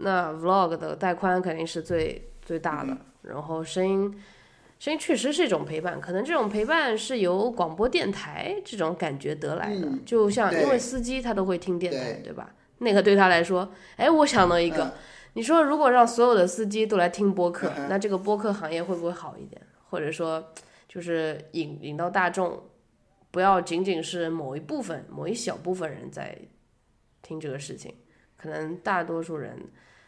[0.00, 4.22] 那 vlog 的带宽肯定是最最大的，然后声音
[4.78, 9.88] 声音确实是一种陪伴，可能这种陪伴是由广播电台这种感觉得来的。
[10.04, 12.54] 就像因为司机他都会听电台，对吧？
[12.78, 14.94] 那个对他来说，哎，我想到一个，
[15.34, 19.60] 你说如果让所有的司机都来听播客，那这个播客行业会不会好一点？
[19.90, 20.44] 或者说？
[20.88, 22.62] 就是引引到大众，
[23.30, 26.34] 不要仅仅是某一部分、某一小部分人在
[27.20, 27.94] 听这个事情，
[28.38, 29.54] 可能大多数人，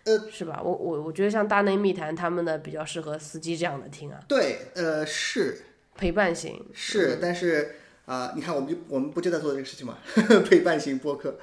[0.04, 0.60] 呃，是吧？
[0.62, 4.20] 我我我觉得像大内密谈他们的比较适合司机这样的听啊。
[4.28, 5.62] 对，呃，是
[5.94, 9.98] 陪伴型，是，但是啊，你看，我们就我们不就在做这个事情吗，
[10.48, 11.38] 陪伴型播客，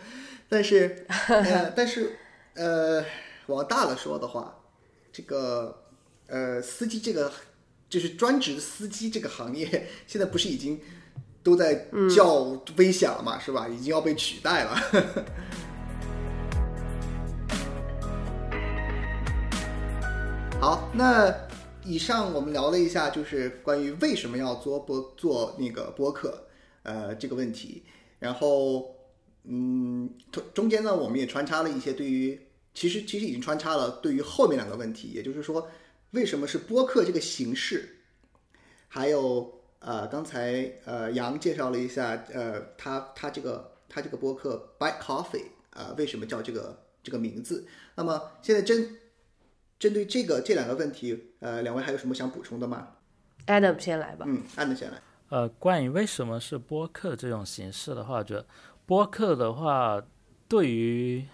[0.49, 2.17] 但是，呃，但是，
[2.55, 3.03] 呃，
[3.47, 4.59] 往大了说的话，
[5.11, 5.83] 这个，
[6.27, 7.31] 呃，司机这个。
[7.89, 10.77] 就是专职司机这个行业，现在不是已经
[11.41, 13.65] 都在叫危险了嘛，是吧？
[13.65, 14.77] 已经要被取代了。
[20.59, 21.33] 好，那
[21.85, 26.47] 以上我们聊了一下，就是关于为什么要做播做那个播客，
[26.81, 27.83] 呃，这个问题。
[28.17, 28.95] 然后，
[29.43, 30.09] 嗯，
[30.55, 32.39] 中间呢，我们也穿插了一些对于，
[32.73, 35.67] 其实其实已经穿插了对于后面两个问题，也就是说。
[36.11, 37.97] 为什么是播客这个形式？
[38.87, 47.67] 还有呃，刚才呃杨介绍了一下，呃，他他这个他这个播客 By Coffee 啊，为什么叫这个这个名字？
[47.93, 48.97] 那么现在真
[49.79, 52.87] 针对这个这两个问题，呃，两位还有什么想补充的吗
[53.45, 54.25] ？Adam 先来吧。
[54.27, 55.01] 嗯，Adam 先来。
[55.29, 58.45] 呃，关于为什么是播客这种形式的话，我觉得
[58.85, 60.01] 播客的话
[60.47, 61.25] 对于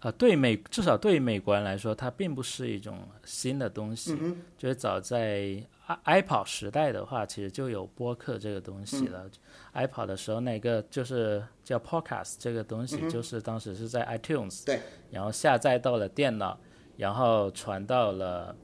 [0.00, 4.16] 啊，对美至少对于美国人来说，它并不是一种新的东西。
[4.56, 5.60] 就是早在
[6.04, 9.28] i iPod 时代的话，其实就有播客这个东西了。
[9.74, 16.58] iPod 的时候，那个就是叫 Podcast 这个东西，就是当时是在 iTunes，对，然后下载到了电脑，
[16.96, 18.54] 然后传到了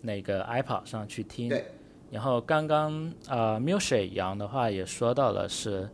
[0.00, 1.52] 那个 iPod 上去听。
[2.10, 5.88] 然后刚刚啊 m u s i c 杨的话也说到了，是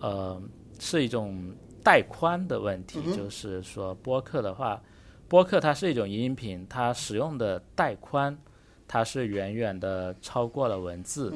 [0.00, 0.42] 呃
[0.78, 1.54] 是一种。
[1.80, 4.82] 带宽的问题，就是说播客的话，
[5.26, 8.36] 播客它是一种音频，它使用的带宽，
[8.86, 11.32] 它是远远的超过了文字，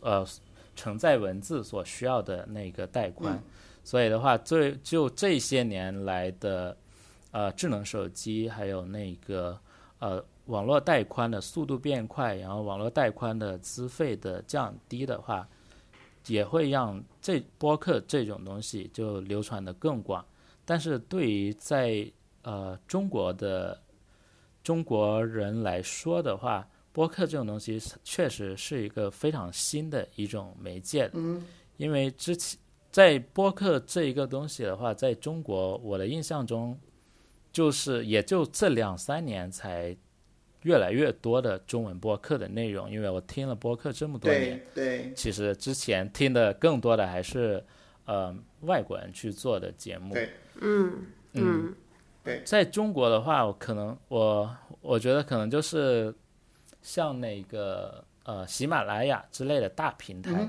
[0.00, 0.26] 呃，
[0.74, 3.40] 承载文字所需要的那个带宽。
[3.84, 6.76] 所以的话，最就这些年来的，
[7.34, 9.58] 呃，智能手机还有那个
[9.98, 15.46] 呃网络带宽的速度变快，然后网络带宽的资费的降低的话。
[16.26, 20.24] 也会让这播客这种东西就流传的更广，
[20.64, 23.78] 但是对于在呃中国的
[24.62, 31.10] 中国人来说的话，播客这种东西确实是一个非常新的一种媒介。
[31.12, 31.44] 嗯，
[31.76, 32.58] 因为之前
[32.90, 36.74] 在播客这一个东西的话，在中国我的印象中，
[37.54, 39.96] 就是也就这两三年才。
[40.64, 47.62] 越来越多的中文播客的内容，因为我听了播客这么多年，对，其实之前听的更多的还是，
[48.06, 50.30] 呃，外国人去做的节目，对，
[50.62, 51.04] 嗯
[51.34, 51.74] 嗯，
[52.24, 56.14] 对，在中国的话，我可能我我觉得可能就是
[56.80, 60.48] 像那个呃喜马拉雅之类的大平台，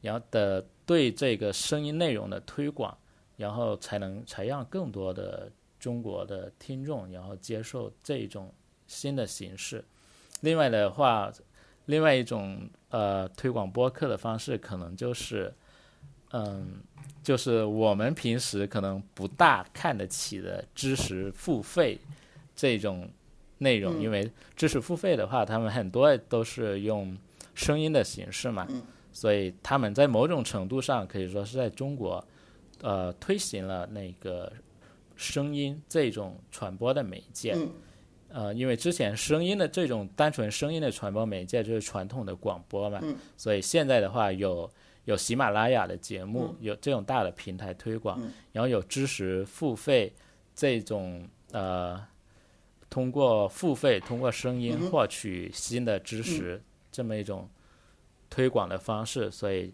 [0.00, 2.92] 然后的对这个声音内容的推广，
[3.36, 5.48] 然后才能才让更多的
[5.78, 8.52] 中国的听众然后接受这种。
[8.90, 9.84] 新的形式，
[10.40, 11.30] 另外的话，
[11.84, 15.52] 另外一种呃推广播客的方式，可能就是，
[16.30, 16.80] 嗯，
[17.22, 22.00] 就是我们平时可能不大看得起的知识付费
[22.56, 23.10] 这种
[23.58, 27.14] 内容，因为知识付费的话，他们很多都是用
[27.54, 28.66] 声音的形式嘛，
[29.12, 32.26] 所以他们在某种程度上可以说是在中国，
[32.80, 34.50] 呃，推行了那个
[35.18, 37.54] 声音这种传播的媒介。
[38.30, 43.16] 呃，因为之前声音的这种单纯声音的传播媒介就是传统的广播嘛，嗯。
[43.36, 44.70] 所以现在的话有
[45.06, 48.32] 有喜马拉雅的节目，有这种大的平台推广，嗯。
[48.52, 50.12] 然后有知识付费
[50.54, 52.00] 这种呃，
[52.90, 56.62] 通过付费通过声音嗯获取新的知识、
[56.92, 57.48] 这么一种
[58.28, 59.72] 推广的方式，所以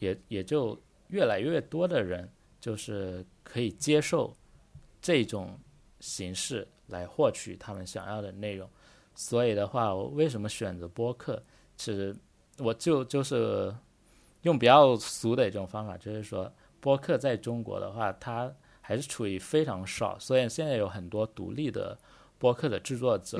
[0.00, 0.76] 也也就
[1.06, 2.28] 越来越多的人
[2.60, 4.34] 就是可以接受
[5.02, 5.58] 这种
[6.00, 8.66] 形式来获取他们想要的内容。
[9.14, 11.42] 所以的话，我为什么选择播客？
[11.76, 12.16] 其实
[12.58, 13.74] 我就就是
[14.42, 16.50] 用比较俗的一种方法，就是说
[16.80, 18.50] 播客在中国的话，它
[18.80, 20.18] 还是处于非常少。
[20.18, 21.98] 所以现在有很多独立的
[22.38, 23.38] 播客的制作者，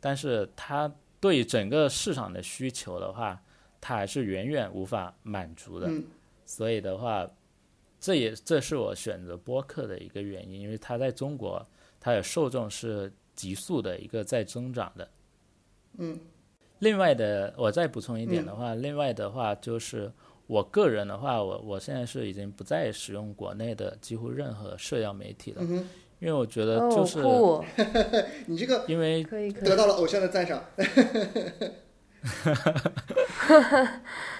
[0.00, 3.40] 但是它对于整个市场的需求的话，
[3.80, 5.88] 它还是远远无法满足的。
[5.88, 6.04] 嗯
[6.46, 7.26] 所以的话，
[8.04, 11.66] 这也这是我选择播客的一个原因，因为它在中国，
[11.98, 15.08] 它的受众是急速的一个在增长的。
[15.96, 16.20] 嗯。
[16.80, 20.12] 另外的，我再补充一点的话，另外的话就是
[20.46, 27.64] 我个人的话，我我现在是已经不再使用国内的几乎任何社交媒体了，因为我觉得就哦，是、酷，
[28.44, 29.74] 你这个因为可以得。
[29.74, 30.62] 到了偶像的赞赏。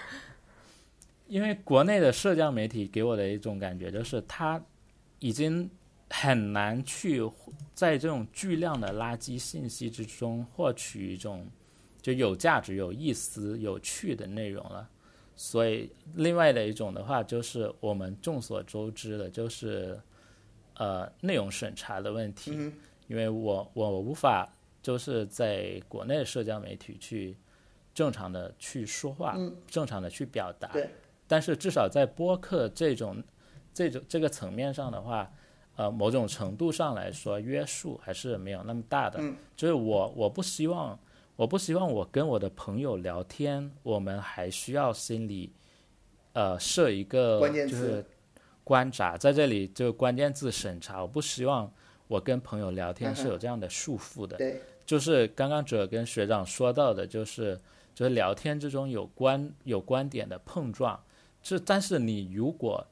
[1.35, 4.65] 因为国内的社交媒体给我的一种感觉就是，它
[5.19, 5.69] 已经
[6.09, 7.21] 很难去
[7.75, 11.45] 在这种巨量的垃圾信息之中获取一种
[12.01, 14.89] 就有价值、有意思、有趣的内容了。
[15.35, 20.01] 所以，另外的一种的话，就是我们众所周知的，就是
[20.75, 22.53] 呃内容审查的问题。
[22.55, 22.73] 嗯
[23.09, 24.49] 因为我我无法
[24.81, 27.37] 就是在国内的社交媒体去
[27.93, 30.69] 正常的去说话，嗯正常的去表达。
[30.69, 30.89] 对。
[31.27, 33.23] 但是至少在播客这种
[33.73, 35.31] 这种这个层面上的话，
[35.77, 39.19] 呃，某种程度上来说，约束还是没有那么大的。
[39.21, 40.99] 嗯就是我我不希望
[41.37, 45.53] 我不希望我跟我的朋友聊天，我们还需要心里
[46.33, 48.05] 呃设一个关键字就是
[48.63, 51.71] 关闸，在这里就关键字审查，我不希望
[52.07, 54.37] 我跟朋友聊天是有这样的束缚的。
[54.37, 57.61] 对，就是刚刚哲跟学长说到的，就是
[57.95, 61.03] 就是聊天之中有观有观点的碰撞，
[61.45, 62.85] 这但是你如果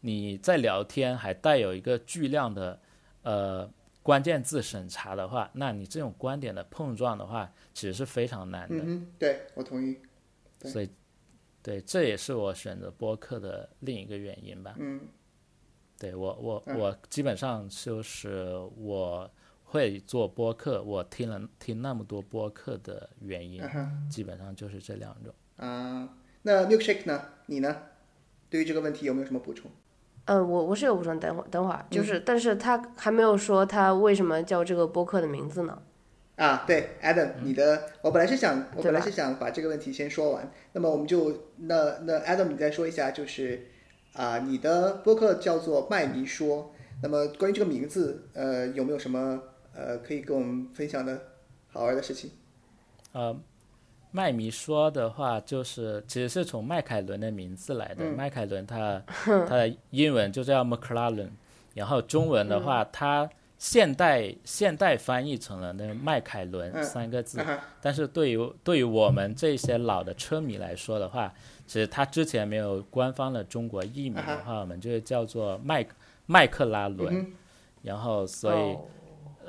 [0.00, 2.80] 你在聊天还带有一个巨量的
[3.22, 3.70] 呃
[4.02, 8.82] 关键字审查的话，那你这种观点的碰撞的话，其实是非常难的。
[8.82, 9.96] 嗯哼，对我同意。
[10.64, 10.90] 所以，
[11.62, 14.74] 对，这也是我选择播客的另一个原因吧。
[14.78, 15.00] 嗯
[15.96, 19.30] 对我我嗯我基本上就是我
[19.64, 23.62] 会做播客，我听了听那么多播客的原因，
[24.10, 25.32] 基本上就是这两种。
[25.56, 26.08] 啊，
[26.42, 27.22] 那 milkshake 呢？
[27.46, 27.82] 你呢？
[28.50, 29.70] 对于这个问题有没有什么补充？
[30.26, 35.80] 嗯，我我是有补充，等会儿等会儿，嗯就是，但是他还没有说他为什么叫这个播客的名字呢？
[36.36, 40.50] 啊，对，Adam，你的，我本来是想，我本来是想把这个问题先说完。
[40.72, 43.66] 那么我们就，那那 Adam，你再说一下，就是
[44.14, 46.72] 啊、你的播客叫做麦迷说。
[47.02, 49.42] 那么关于这个名字，呃，有没有什么
[49.74, 51.20] 呃可以跟我们分享的
[51.68, 52.30] 好玩的事情？
[53.12, 53.38] 呃，
[54.12, 58.04] 麦迷说的话，就是其实是从迈凯伦的名字来的。
[58.04, 58.16] 嗯。
[58.16, 59.02] 迈凯伦他
[59.48, 61.28] 他的英文就叫 McLaren，
[61.74, 66.82] 然后中文的话，它现代现代翻译成了那个迈凯伦嗯。
[66.82, 67.40] 三个字。
[67.80, 71.32] 但是对于对于我们这些老的车迷来说的话，
[71.66, 75.86] 其实它之前没有官方的中国译名的话，我们就叫做麦
[76.26, 77.14] 麦克拉伦。
[77.16, 77.32] 嗯
[77.82, 78.84] 然后所以、哦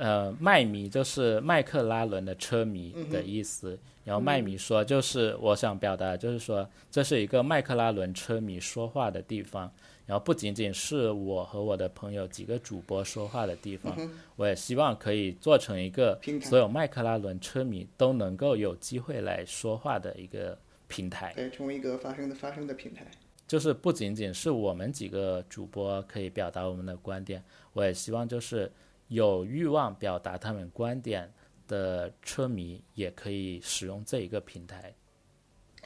[0.02, 3.78] 呃，麦迷就是麦克拉伦的车迷的意思。
[4.04, 9.72] 然后麦迷说，就是我想表达，就是说这是一个麦克拉伦车迷说话的地方。
[10.08, 13.96] 然后不仅仅是我和我的朋友几个主播说话的地方，
[14.36, 21.32] 我也希望可以做成一个平台所有麦克拉伦车迷都能够有机会来说话的一个平台。
[21.36, 23.06] 对，成为一个发声的发声的平台。
[23.48, 27.44] 就是不仅仅是我们几个主播可以表达我们的观点，
[27.74, 28.72] 我也希望就是
[29.12, 31.30] 有欲望表达他们观点
[31.68, 34.96] 的车迷也可以使用这一个平台。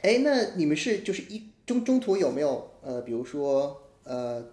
[0.02, 4.44] 哎，那你们是就是一中中途有没有呃，比如说呃，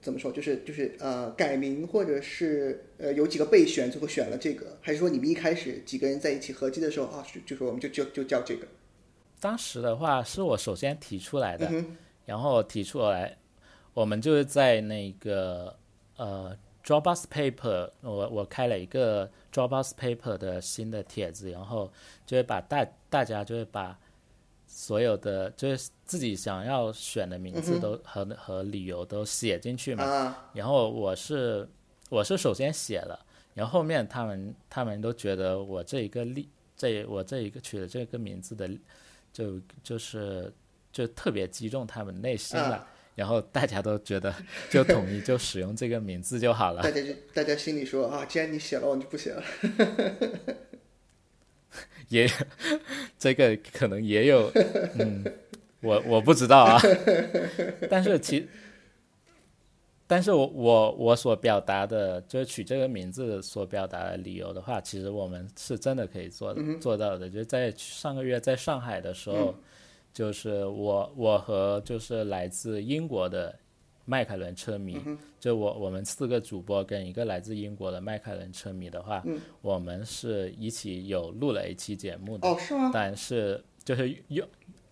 [0.00, 8.68] 怎么说，就是就是呃改名，或者是呃有几个备选，最后选了这个，还是说你们一开始几个人在一起合计的时候啊，就就说我们就就就叫这个？
[9.40, 13.36] 当时的话是我首先提出来的，嗯然后提出来，
[13.94, 15.76] 我们就是在那个
[16.16, 16.56] 呃
[16.90, 21.92] Dropbox Paper，我我开了一个 Dropbox Paper 的新的帖子，然后
[22.26, 23.96] 就会把大大家就会把
[24.66, 31.68] 所有的就是自己想要选的名字都和、和理由都写进去嘛，啊，然后我是
[32.08, 33.24] 我是首先写了，
[33.54, 38.68] 然后后面他们他们都觉得我这一个例这我这一个取的这个名字的，
[39.32, 40.52] 就就是
[40.90, 42.74] 就特别击中他们内心了。
[42.74, 44.34] 啊然后大家都觉得
[44.68, 46.90] 就统一就使用这个名字就好了大。
[46.90, 49.42] 家就大家心里说啊，既然你写了，我就不写了。
[52.08, 52.28] 也
[53.16, 54.50] 这个可能也有，
[54.98, 55.24] 嗯，
[55.80, 56.80] 我我不知道啊，
[57.88, 58.48] 但是其，
[60.08, 67.30] 但是我我我所表达的，就是取这个名字所表达的理由的话，其实我们是真的可以做、做到的。
[67.30, 69.54] 就是在上个月在上海的时候，
[70.12, 73.54] 就是我我和就是来自英国的
[74.04, 75.00] 迈凯伦车迷，
[75.38, 79.22] 就我我们四个主播跟一个来自英国的迈凯伦车迷的话，
[79.62, 82.48] 我们是一起有录了一期节目的。
[82.48, 82.90] 哦，是吗？
[82.92, 84.46] 但是就是用，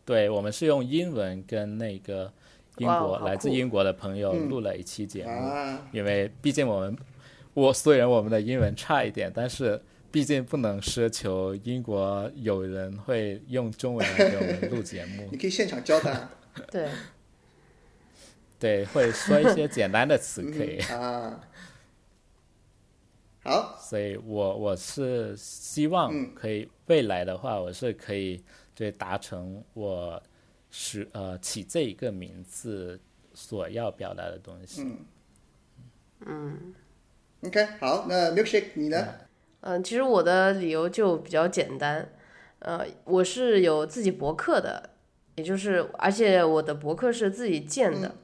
[0.05, 2.33] 对我们是用英文跟那个
[2.77, 6.97] 英国来自英国的朋友录了一期节目，啊，因为毕竟我们
[7.55, 9.81] 我虽然我们的英文差一点，但是
[10.11, 16.31] 毕竟不能奢求英国有人会用中文来给我们录节目 你，可以现场教他
[16.71, 16.89] 对，
[18.59, 20.79] 对，会说一些简单的词可以。
[20.79, 21.41] 啊。
[23.45, 28.43] 好，所以我我是希望可以、未来的话，我是可以
[28.75, 30.23] 对达成我
[30.71, 33.01] 是呃起这一个名字
[33.33, 34.83] 所要表达的东西。
[34.83, 34.99] 嗯。
[36.27, 36.75] 嗯
[37.43, 39.15] OK，好，那 Milkshake 你呢？
[39.69, 42.11] 嗯，其实我的理由就比较简单，
[42.61, 44.91] 呃，我是有自己博客的，
[45.35, 48.15] 也就是而且我的博客是自己建的，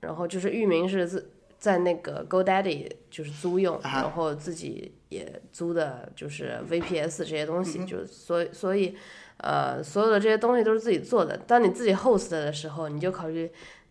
[0.00, 8.96] 然后就是域名是自在那个 GoDaddy 就是租用，啊然后自己也租的就是 VPS 这些东西，就所以所以
[9.36, 11.36] 呃所有的这些东西都是自己做的。
[11.36, 13.48] 当你自己 host 的时候，你就考虑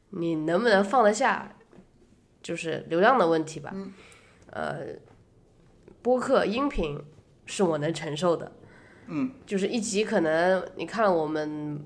[0.09, 1.55] 你能不能放得下，
[2.43, 3.73] 就是流量的问题吧。
[4.51, 4.79] 呃，
[6.01, 6.99] 播客音频
[7.45, 8.51] 是我能承受的，
[9.07, 11.81] 嗯，就是一集可能你看我们，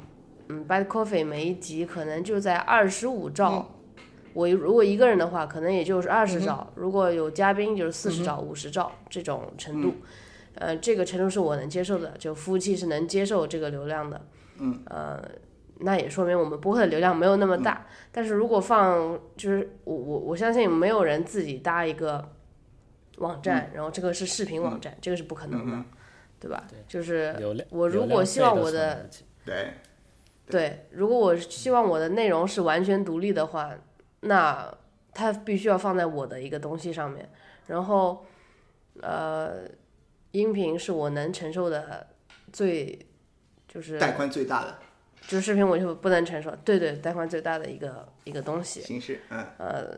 [0.49, 3.70] 嗯，Bad Coffee 每一集可能就在二十五兆，
[4.34, 9.93] 我如果一个人的话，可能也就是二十兆，如果有嘉宾就是四十兆、五十兆这种程度，
[10.55, 14.22] 呃，这个程度是我能接受的，就服务器是能接受这个流量的，
[14.59, 15.22] 嗯，呃。
[15.80, 22.24] 那也说明我们播客的流量没有那么大，但是如果放就是我我我相信没有人自己搭一个
[23.18, 25.86] 网站，然后这个是视频网站，这个是不可能的，
[26.39, 26.66] 对吧？
[26.88, 27.36] 就是，
[27.70, 29.09] 我如果希望我的
[29.45, 29.74] 对，
[30.47, 33.74] 对，如果我希望我的内容是完全独立的话，
[34.22, 34.74] 那
[35.14, 37.30] 它必须要放在我的一个东西上面，
[37.68, 38.26] 然后
[39.01, 39.61] 呃，
[40.32, 42.07] 音频是我能承受的
[42.51, 42.99] 最
[43.68, 44.80] 就是带宽最大的。
[45.26, 49.97] 就是视频我就不能承受，对对，带宽最大的一个一个东西，形式，嗯，呃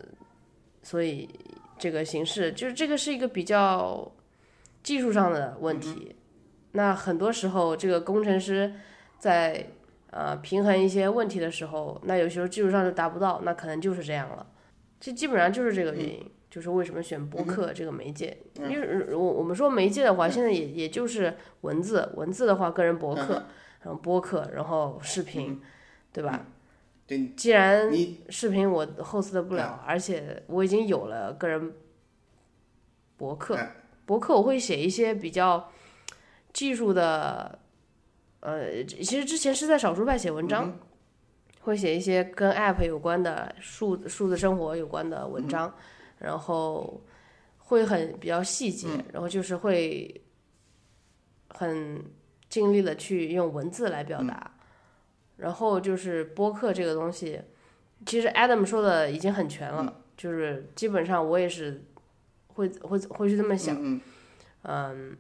[0.84, 1.28] 所以
[1.78, 4.12] 这个形式就是这个是一个比较
[4.84, 6.16] 技术上的问题。
[6.72, 8.74] 那很多时候，这个工程师
[9.18, 9.68] 在
[10.12, 14.46] 呃平衡一些问题的时候，那有时候技术上就达不到，那可能就是这样了。
[15.00, 18.38] 这基本上就是这个原因，就是为什么选播客这个媒介。
[18.70, 23.44] 因为我我们说媒介的话，现在也也就是文字，文字的话个人博客，
[23.82, 25.62] 然后播客，然后视频，
[26.12, 26.46] 对吧？
[27.08, 31.74] 对，既然你视频我 host 的不了，而且我已经有了个人
[33.16, 33.72] 博客嗯，
[34.06, 35.72] 博客我会写一些比较
[36.52, 37.60] 技术的，
[38.40, 40.80] 呃，其实之前是在少数派写文章，
[41.62, 45.72] 会写一些跟 app 有关的数数字生活有关的文章，
[46.18, 47.02] 然后
[47.60, 50.24] 会很比较细节，然后就是会
[51.50, 52.04] 很
[52.50, 54.52] 尽力的去用文字来表达。
[55.38, 57.42] 然后就是播客这个东西，
[58.06, 61.84] 其实 Adam 说的已经很全了，就是基本上我也是
[62.48, 64.02] 会会会去这么想，嗯
[64.64, 65.18] 嗯，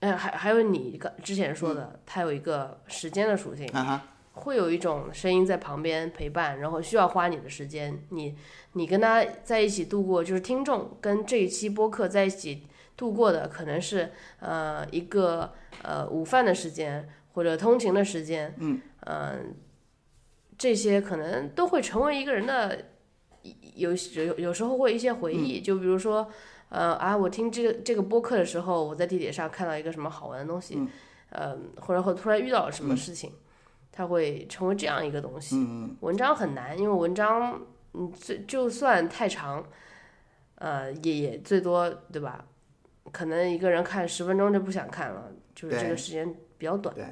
[0.00, 8.36] 哎，还还有你刚之前说的，它有一个时间的属性，啊，会有一种声音在旁边陪伴，然后需要花你的时间，你
[8.72, 15.52] 你跟他在一起度过，就是听众跟这一期播客在一起度过的，可能是呃一个
[15.82, 18.52] 呃午饭的时间或者通勤的时间，
[19.06, 19.54] 嗯，
[20.58, 22.86] 这些可能都会成为一个人的
[23.76, 26.28] 有有有时候会一些回忆，就比如说。
[26.70, 30.76] 呃啊，我听这个这个播客的时候，我在地铁上看到一个什么好玩的东西，
[31.28, 33.30] 呃，或者或突然遇到了什么事情，
[33.92, 35.64] 它会成为这样一个东西。
[36.00, 37.62] 文章很难，因为文章，
[37.92, 39.64] 嗯，最就算太长，
[40.56, 42.44] 呃，也也最多对吧？
[43.12, 46.92] 可能一个人看十分钟就不想看了，就是这个时间比较短。
[46.92, 47.04] 对，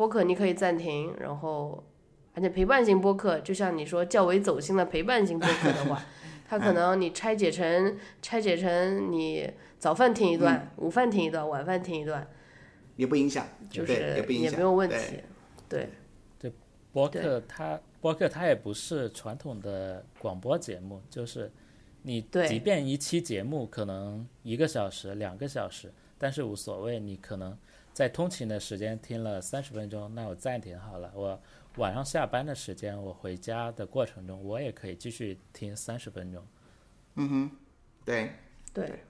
[0.00, 1.84] 播客你可以暂停，然后
[2.32, 6.02] 而且陪伴型播客，就像你说较为走心的陪伴型播客的话，
[6.48, 9.46] 它可能你拆解成拆解成你
[9.78, 12.26] 早饭听一段，午饭听一段，晚饭听一段，
[12.96, 14.96] 也不影响，就是也不影响，没有问题
[15.68, 15.90] 对。
[16.38, 16.50] 对，
[16.94, 21.52] 播客它播客它也不是传统的广播节目，就是
[22.04, 27.54] 你对即便一期节目可能一个小时、两个小时，但是无所谓，你可能
[27.92, 31.40] 在通勤的时间听了三十分钟，那我暂停好了，我
[31.76, 36.46] 晚上下班的时间，我回家的过程中，我也可以继续听三十分钟。
[37.16, 37.50] 嗯哼
[38.04, 38.32] 对。
[38.72, 39.02] 对，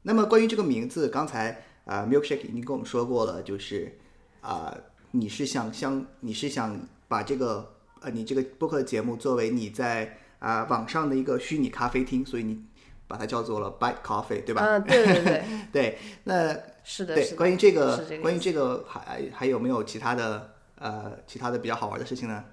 [0.00, 3.98] 那么关于这个名字，刚才啊、Milkshake 已经跟我们说过了，就是
[4.40, 4.74] 啊、
[5.10, 12.64] 你是想想你是想把这个呃你这个播客节目作为你在啊、网上的一个虚拟咖啡厅，所以你
[13.06, 14.62] 把它叫做了 Bite Coffee，对吧？
[14.64, 17.34] 嗯，对对对，对， 那是的，对是。
[17.34, 22.44] 关于这个这个关于这个还还有没有其他的呃其他的比较好玩的事情呢？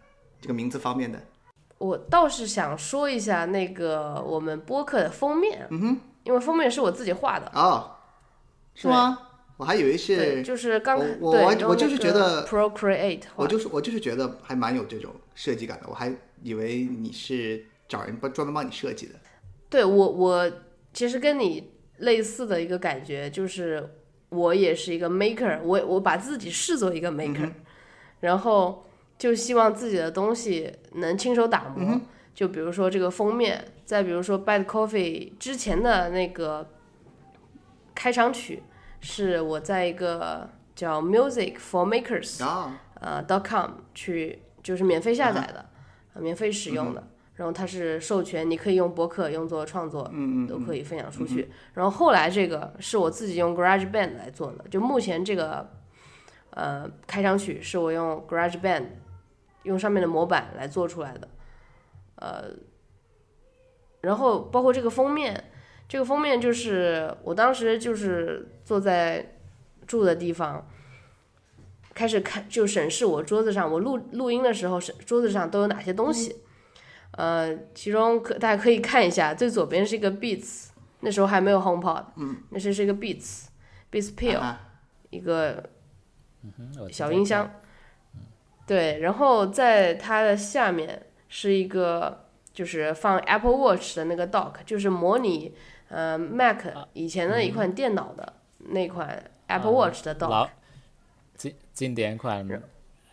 [0.41, 1.21] 这个名字方面的，
[1.80, 7.97] 我倒是想说一下那个我们播客的封面，嗯哼，因为封面是我自己画的，哦，
[8.73, 9.19] 是吗？
[9.57, 11.32] 我还以为，是，就是刚我，
[11.67, 16.09] 我就是觉得 Procreate 我就是我就是觉得还蛮有这种设计感的，我还
[16.41, 19.15] 以为你是找人帮专门帮你设计的。
[19.69, 20.49] 对我我
[20.93, 23.97] 其实跟你类似的一个感觉，就是
[24.30, 27.51] 我也是一个 maker，我我把自己视作一个 maker，、
[28.19, 28.86] 然后
[29.17, 31.99] 就希望自己的东西能亲手打磨。
[32.36, 36.69] 就比如说这个封面，再比如说 Bad Coffee 之前的那个
[37.93, 38.63] 开场曲，
[39.01, 45.65] 是我在一个叫 Music for Makers 啊，呃 .com 去就是免费下载的，
[46.13, 47.05] 呃免费使用的。
[47.39, 51.49] 然后它是授权，你可以用博客用作创作，嗯嗯都可以分享出去。
[51.73, 55.69] 然后后来这个是我自己用 GarageBand 来做的，就目前这个
[56.49, 58.87] 呃开场曲是我用 GarageBand
[59.63, 61.29] 用上面的模板来做出来的，
[62.15, 62.43] 呃，
[64.01, 65.45] 然后包括这个封面，
[65.87, 69.37] 这个封面就是我当时就是坐在
[69.87, 70.67] 住的地方。
[71.91, 76.35] 开始看就审视我桌子上，我录录音的时候是桌子上都有哪些东西，
[77.12, 80.70] 呃，其中可大家可以看一下，最左边是一个 Beats，
[81.01, 84.66] 那时候还没有 HomePod，嗯，那是是一个 Beats，Beats Pill，、啊
[85.10, 85.68] 一个
[86.91, 87.51] 小音箱，
[88.68, 95.55] 对，然后在它的下面是一个就是放 Apple Watch 的那个 dock，就是模拟
[95.88, 96.62] 呃 Mac
[96.93, 100.49] 以前的一款电脑的那款 Apple Watch 的 dock，、老
[101.34, 102.47] 经经典款，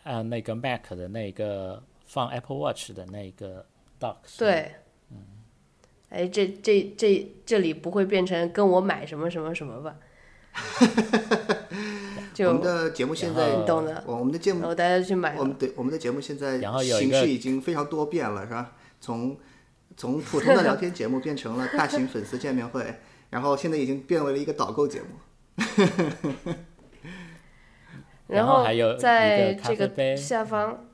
[0.04, 3.64] 呃，那个 Mac 的那个放 Apple Watch 的那个
[4.38, 4.74] 对，
[6.10, 9.96] 哎，这这这这里不会变成跟我买什么什么什么吧？
[12.32, 15.36] 就我们的节目现在懂的，我们的节目然后大家去买。
[15.38, 18.72] 我们对我们的节目现在形式已经非常多变了，是吧？
[19.00, 19.38] 从
[19.96, 25.06] 从普通的聊天节目变成了大型粉丝见面会，然后现在已经变为了一个导购节目。
[28.28, 30.85] 然后后还有在这个下方，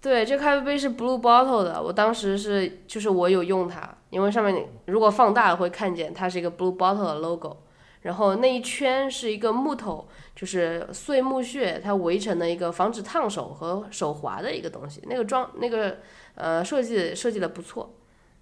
[0.00, 7.58] 对，这咖啡杯是 Blue Bottle 的，我当时是就是我有用它，因为上面如果放大了会看见它是一个 Blue Bottle 的 logo，
[8.00, 15.98] 然后那一圈是一个木头，就是碎木屑它围成的一个防止烫手和手滑的一个东西，那个装那个
[16.34, 17.94] 呃设计设计的不错，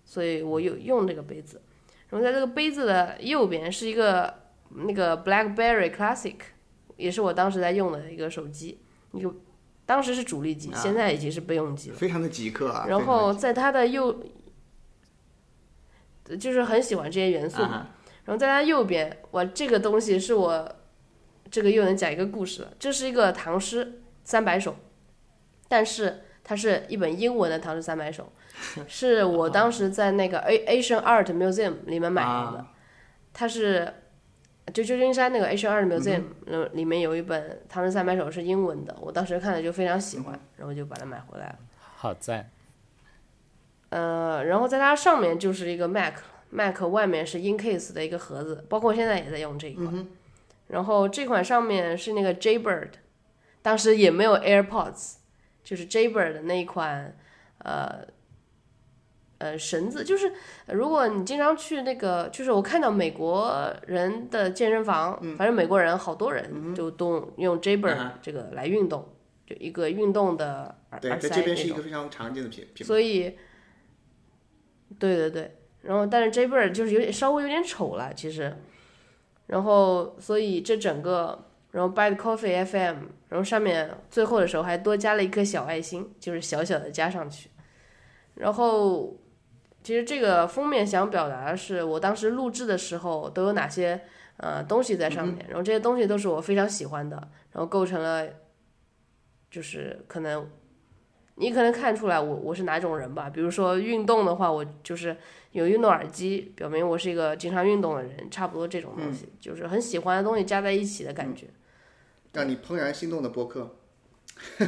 [0.05, 1.61] 所以我有用这个杯子，
[2.11, 4.33] 然后在这个杯子的右边是一个
[4.71, 6.37] 那个 BlackBerry Classic。
[6.97, 8.81] 也是我当时在用的一个手机，
[9.13, 9.33] 一个
[9.89, 11.97] 当时是主力机，啊现在已经是备用机了。
[11.97, 12.85] 非常的极客啊。
[12.87, 14.23] 然后在它的右，
[16.39, 17.87] 就是很喜欢这些元素然
[18.27, 20.77] 后在它右边，我，这个东西是我，
[21.51, 22.69] 这个又能讲一个故事了。
[22.79, 24.77] 这是一个唐诗三百首，
[25.69, 28.31] 但是它是一本英文的唐诗三百首，
[28.87, 32.29] 是我当时在那个 A Asian Art Museum 里面买的。
[32.29, 32.73] 啊
[33.31, 33.95] 它是
[34.71, 41.59] 就旧金山那个 Asian Art Museum，嗯，里面有一本《唐诗三百首》是英文的，我当时看了就非常喜欢，然后就把它买回来了。
[41.97, 42.51] 好赞，
[43.91, 50.07] 呃，然后在它上面就是一个 Mac，Mac 外面是 InCase 的一个盒子，包括现在也在用这一款。
[50.69, 52.91] 然后这款上面是那个 Jaybird，
[53.63, 55.15] 当时也没有 AirPods，
[55.65, 57.17] 就是 Jaybird 的那一款，
[57.59, 58.07] 呃。
[59.39, 60.33] 呃，绳子就是，
[60.67, 67.61] 呃如果你经常去那个，就是我看到美国人的健身房，反正美国人好多人就都用哼。
[68.21, 69.09] 这个来运动，
[69.47, 72.85] 就一个运动的耳塞在这边是一个非常常见的品品牌。
[72.85, 73.37] 所以，
[74.99, 78.57] 对对对，然后但是 Jaybird 就是有点稍微有点丑了，其实，
[79.47, 82.97] 然后所以这整个，然后 Bad Coffee FM，
[83.29, 87.51] 然后上面最后的时候还多加了一颗小爱心，就是小小的加上去，
[88.35, 89.17] 然后
[89.89, 93.99] 其实这个封面想表达的是我当时录制的时候都有哪些
[94.37, 97.17] 呃东西在上面，然后这些东西都是我非常喜欢的，
[97.53, 98.27] 然后构成了
[99.51, 100.47] 就是可能
[101.37, 103.31] 你可能看出来我我是哪种人吧。
[103.31, 105.17] 比如说运动的话，我就是
[105.53, 111.47] 有运动耳机，表明我是一个经常运动的人，差不多这种东西，就是很喜欢的东西加在一起的感觉。
[112.35, 113.75] 让你怦然心动的播客。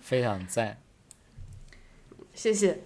[0.00, 0.78] 非常赞，
[2.34, 2.82] 谢谢。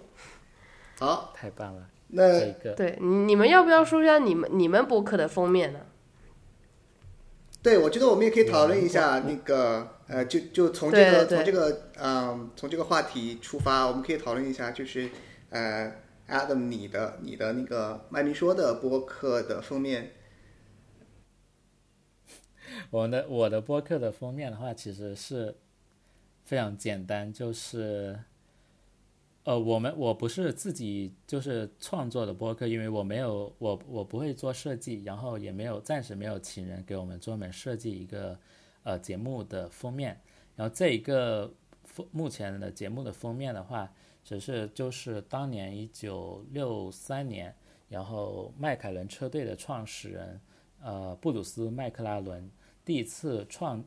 [0.99, 2.73] 好，太棒了，那这个。
[2.73, 5.79] 对，你你们要不要说一下你们你们博客的封面呢？
[7.61, 15.09] 对，我觉得我们也可以讨论一下那个，呃，就就从这个对对从这个嗯、从这个话题出发，我们可以讨论一下，就是
[15.49, 15.93] 呃
[16.29, 20.13] ，Adam 你的你的那个麦明说的播客的封面，
[22.91, 25.57] 我的我的播客的封面的话，其实是
[26.45, 28.17] 非常简单，就是，
[29.45, 38.37] 呃，我们我不是自己就是创作的播客，因为我没有我我不会做设计，然后也没有暂时没有请人给我们专门设计一个
[38.83, 40.19] 呃节目的封面，
[40.55, 41.51] 然后这一个
[41.85, 43.91] 封目前的节目的封面的话，
[44.23, 47.55] 只是就是当年一九六三年，
[47.87, 50.39] 然后迈凯伦车队的创始人
[50.81, 52.51] 呃布鲁斯麦克拉伦。
[52.85, 53.83] 第一次创，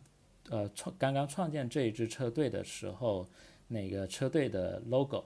[0.49, 3.29] 呃创刚刚创建这一支车队的时候，
[3.69, 5.25] 那个车队的 logo，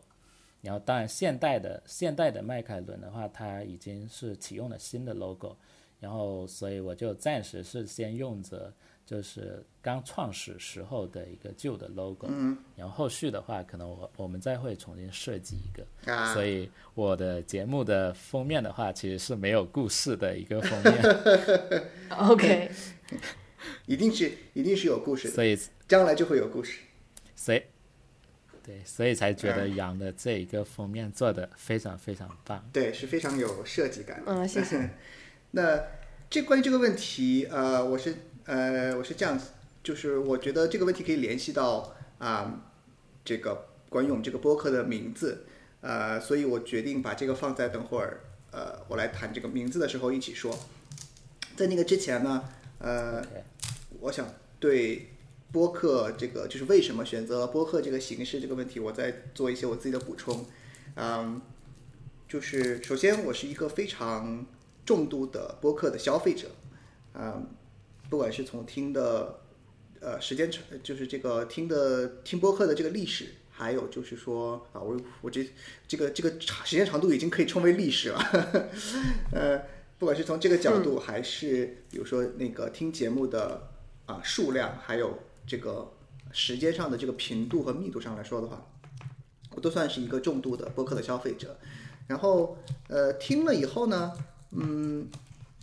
[0.67, 5.57] 然后当然现代的现代的迈凯伦的话，它已经是启用了新的 logo，
[6.01, 8.75] 然后所以我就暂时是先用着
[9.07, 16.35] 就是刚创始时候的一个旧的 logo，嗯，然后后续的话可能我我们再会重新设计一个，啊。
[16.35, 21.01] 所以我的节目的封面的话其实是没有故事的一个封面，
[22.19, 22.69] OK，
[23.87, 25.57] 一定是一定是有故事的，所以
[25.87, 26.81] 将来就会有故事。
[27.37, 27.63] 所以，
[28.67, 32.69] 对，所以才觉得羊的这一个封面做的非常非常棒。
[32.73, 34.21] 对，是非常有设计感。
[34.27, 34.91] 嗯，谢谢。
[35.53, 35.81] 那
[36.29, 39.41] 这关于这个问题，呃，我是呃我是这样，
[39.85, 42.61] 就是我觉得这个问题可以联系到啊、
[43.25, 45.47] 这个关于我们这个播客的名字，
[45.81, 50.59] 呃，所以我决定把这个放在等会儿呃我来谈这个名字的时候一起说。
[51.55, 52.45] 在那个之前呢，
[52.79, 53.25] 呃
[54.01, 54.27] 我想
[54.59, 55.11] 对
[55.53, 60.45] 播客这个就是为什么选择播客这个形式这个问题，我再做一些我自己的补充。
[60.97, 61.41] 嗯，
[62.29, 64.45] 就是首先我是一个非常
[64.85, 66.49] 重度的播客的消费者，
[67.15, 67.47] 嗯，
[68.11, 69.41] 不管是从听的
[70.01, 75.47] 呃时间长，就是这个听的听播客的这个历史，还有就是说啊，我我这
[75.87, 78.69] 这个这个长时间长度已经可以称为历史了，
[79.33, 79.63] 呃，
[79.99, 83.69] 不管是从这个角度，还是比如说那个听节目的
[84.07, 85.91] 啊数量，还有这个
[86.33, 88.67] 时间上的这个频度和密度上来说的话，
[89.55, 91.57] 我都算是一个重度的播客的消费者。
[92.07, 92.57] 然后
[92.89, 94.13] 呃，听了以后呢，
[94.51, 95.09] 嗯，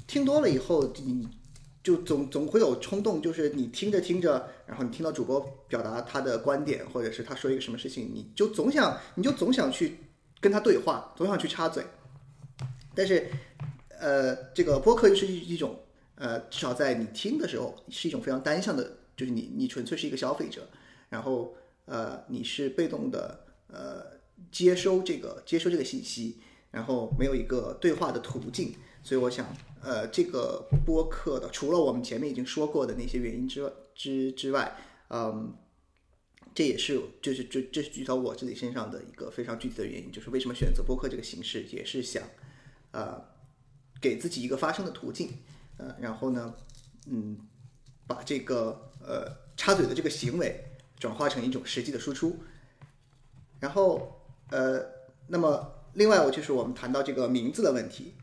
[0.08, 1.28] 听多了以后，你
[1.82, 9.98] 就总总会有冲动，就是你听着听着，然后你听到主播表达他的观点，或者是他说一个什么事情，你就总想，你就总想去
[10.42, 11.84] 跟他对话，总想去插嘴。
[12.96, 13.30] 但是，
[14.00, 15.80] 呃，这个播客又是一一种，
[16.16, 20.68] 呃，至少在你听的时候是一种非常单向的，就是你你纯粹是一个消费者，
[21.10, 21.56] 然后
[21.86, 24.20] 呃，你是被动的，呃，
[24.52, 26.40] 接收这个接收这个信息，
[26.72, 34.76] 然后没有一个对话的途径，所以我想，呃，这个播客的除了我们前面已经说过的那些原因之之之外，
[35.10, 35.54] 嗯，
[36.56, 42.24] 这也是就是这这是具体到我自己身上的一个非常具体的原因，就是为什么选择播客这个形式，也是想，
[42.92, 43.22] 呃，
[44.02, 45.30] 给自己一个发声的途径，
[45.78, 46.56] 呃，然后呢，
[47.08, 47.38] 嗯，
[48.08, 50.64] 把这个呃插嘴的这个行为
[51.00, 52.38] 转化成一种实际的输出，
[53.60, 54.86] 然后呃，
[55.28, 58.14] 那么另外我就是我们谈到这个名字的问题，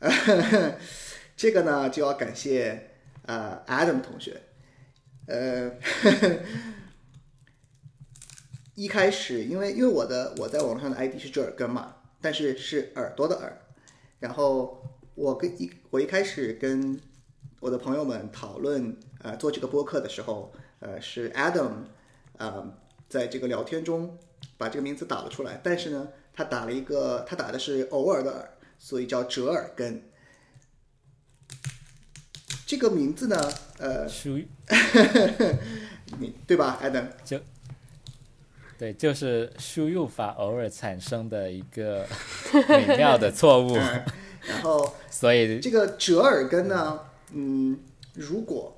[0.00, 0.78] 呃
[1.36, 2.90] 这个呢就要感谢
[3.26, 4.40] 呃 Adam 同学，
[5.26, 5.72] 呃，
[8.74, 13.56] 一开始因为因为我的我在网上的 ID 是折耳根嘛，但是是耳朵的耳，
[14.20, 14.82] 然后
[15.14, 17.00] 我跟一我一开始跟
[17.64, 21.70] 我的朋友们讨论呃做这个播客的时候，呃是 Adam
[22.36, 22.70] 呃
[23.08, 24.18] 在这个聊天中
[24.58, 30.02] 把这个名字打了出来，但是呢他打了一个他打的是偶尔的耳，所以叫折耳根。
[32.66, 34.46] 这个名字呢，呃，属于
[36.20, 37.06] 你对吧，Adam？
[37.24, 37.40] 就
[38.76, 42.06] 对，就是输入法偶尔产生的一个
[42.68, 44.04] 美妙的错误，嗯
[44.46, 47.00] 然后所以这个折耳根呢，
[47.32, 47.78] 嗯，
[48.14, 48.76] 如果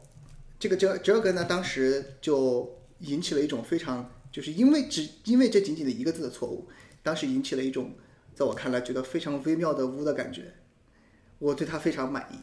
[0.58, 6.66] 这个折折耳根呢，当时就引起了一种非常，就是因为只因为这仅仅的一个字的错误，
[7.02, 7.92] 当时引起了一种
[8.34, 10.54] 在我看来觉得非常微妙的污的感觉，
[11.38, 12.36] 我对它非常满意。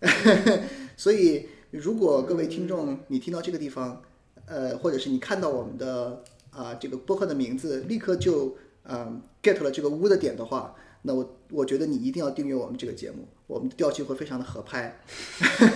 [0.96, 4.02] 所以，如果各位听众你听到这个地方，
[4.44, 14.98] 呃，或者是你看到我们的啊、这个播客的名字，立刻就嗯 get 了这个污的点的话，那我我觉得你一定要订阅我们这个节目，我们的调性会非常的合拍。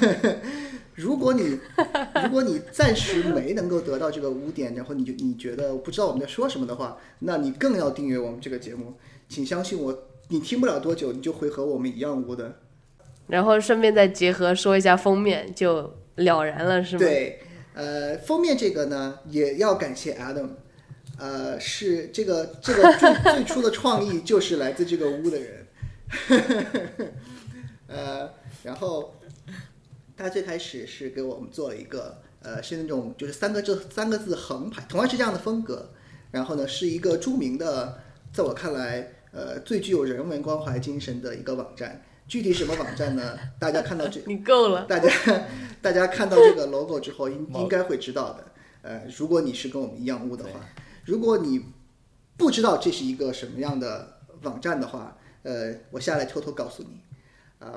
[0.94, 1.58] 如果你
[2.24, 8.94] 如果你暂时没能够得到这个污点，然后你就你觉得不知道我们在说什么的话，那你更要订阅我们这个节目。
[9.28, 9.96] 请相信我，
[10.28, 12.56] 你听不了多久，你就会和我们一样污的。
[13.28, 16.98] 然后顺便再结合说一下封面，就了然了，是吗？
[16.98, 17.40] 对，
[17.74, 20.48] 呃，封面这个呢，也要感谢 Adam，
[21.20, 25.66] 呃，是这个这个最最初的创意就是来自这个屋的人，
[27.86, 28.30] 呃，
[28.64, 29.14] 然后
[30.16, 35.90] 他最开始是给我们做了一个，呃，是那种就是三个字三个字横排，同样是这样的风格，
[36.30, 38.00] 然后呢是一个著名的，
[38.32, 42.02] 在我看来，呃，最具有人文关怀精神的一个网站。
[42.26, 43.38] 具体什么网站呢？
[43.58, 44.84] 大家看到这 你够了。
[44.84, 45.10] 大家
[45.82, 48.44] 大家看到这个 logo 之后，应 应该会知道的。
[48.82, 50.60] 呃，如果你是跟我们一样污的话，
[51.10, 51.60] 如果你
[52.36, 57.00] 不知道这是一个什么样的网站的话，呃，我下来偷偷告诉你。
[57.58, 57.74] 啊、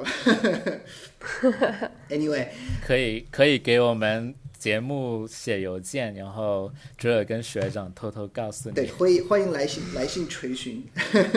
[2.09, 2.53] a n y w a y
[2.86, 8.91] 可以可以给我们节目写邮件，然后哲尔跟学长偷偷告诉你对，你。
[8.91, 10.86] 欢迎欢迎来信来信垂询。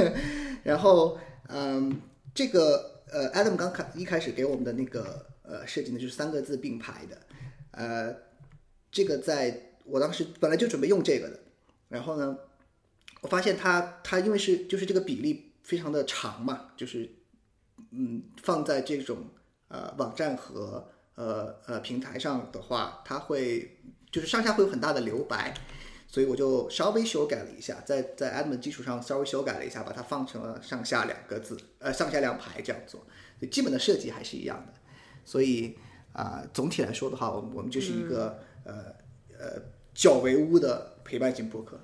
[0.63, 1.19] 然后，
[1.49, 1.99] 嗯，
[2.35, 7.19] 这个呃，Adam 刚开一开始给我们的那个呃设计呢，就是三个字并排的。
[7.71, 8.15] 呃，
[8.93, 11.41] 这个在我当时本来就准备用这个的，
[11.89, 12.37] 然后呢，
[13.21, 17.11] 我发现它它因为是就是这个比例非常的长嘛，就是
[17.91, 19.29] 嗯放在这种
[19.69, 23.79] 呃网站和呃呃平台上的话，它会
[24.11, 25.55] 就是上下会有很大的留白。
[26.09, 33.05] 所以我就稍微修改了一下，在在的基础上稍微修改了一下，把它放成了上下两个字，呃，上下两排这样做，
[33.51, 34.73] 基本的设计还是一样的。
[35.25, 35.77] 所以
[36.13, 38.85] 啊、总体来说的话，我们我们就是一个、呃
[39.37, 39.61] 呃
[39.93, 41.79] 较为污的陪伴型播客。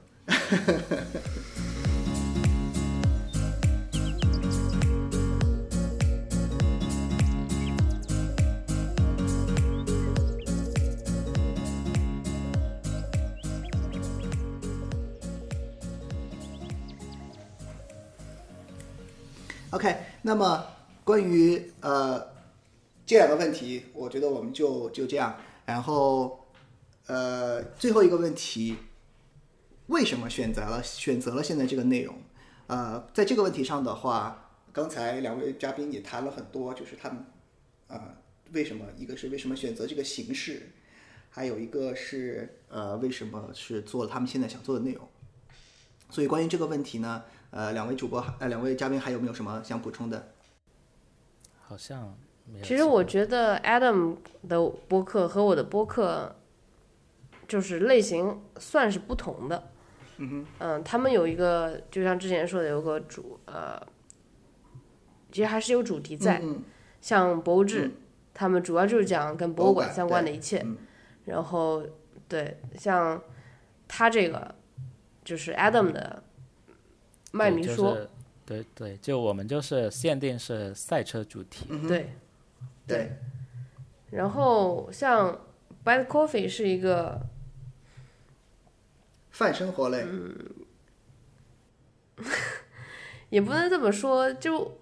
[19.70, 20.66] OK，那么
[21.02, 22.20] 关于呃
[23.06, 25.34] 这两个问题，我觉得我们就就这样。
[25.64, 26.44] 然后
[27.06, 28.76] 呃最后一个问题，
[29.86, 32.16] 为什么选择了选择了现在这个内容？
[32.68, 37.24] 呃，在这个问题上的话，刚才两位嘉宾也谈了很多，就是他们
[37.88, 38.16] 呃
[38.52, 40.70] 为什么一个是为什么选择这个形式，
[41.28, 45.06] 还有一个是呃为什么是做了他们现在想做的内容。
[46.08, 50.32] 所以关于这个问题呢，呃，两位主播呃两位嘉宾还有没有什么想补充的？
[51.60, 52.16] 好像
[52.46, 52.64] 没有。
[52.64, 54.16] 其实我觉得 Adam
[54.48, 56.36] 的播客和我的播客
[57.48, 59.71] 就是类型算是不同的。
[60.60, 63.80] 嗯他们有一个，就像之前说的，有个主呃，
[65.30, 66.38] 其实还是有主题在。
[66.42, 66.62] 嗯
[67.00, 67.90] 像博物志，
[68.32, 70.62] 他们主要就是讲跟博物馆馆相关的一切。
[70.64, 70.76] 嗯
[71.24, 71.84] 然后
[72.28, 73.20] 对，像
[73.88, 74.54] 他这个
[75.24, 76.22] 就是 Adam 的
[77.32, 78.10] 麦对就迷说，是
[78.46, 81.66] 对对，就我们就是限定是赛车主题。
[81.70, 82.10] 嗯对。
[82.84, 83.12] 对，
[84.10, 85.40] 然后像
[85.84, 87.20] Bad Coffee 是一个
[89.32, 90.34] 泛生活类，嗯
[93.30, 94.78] 也不能这么说，就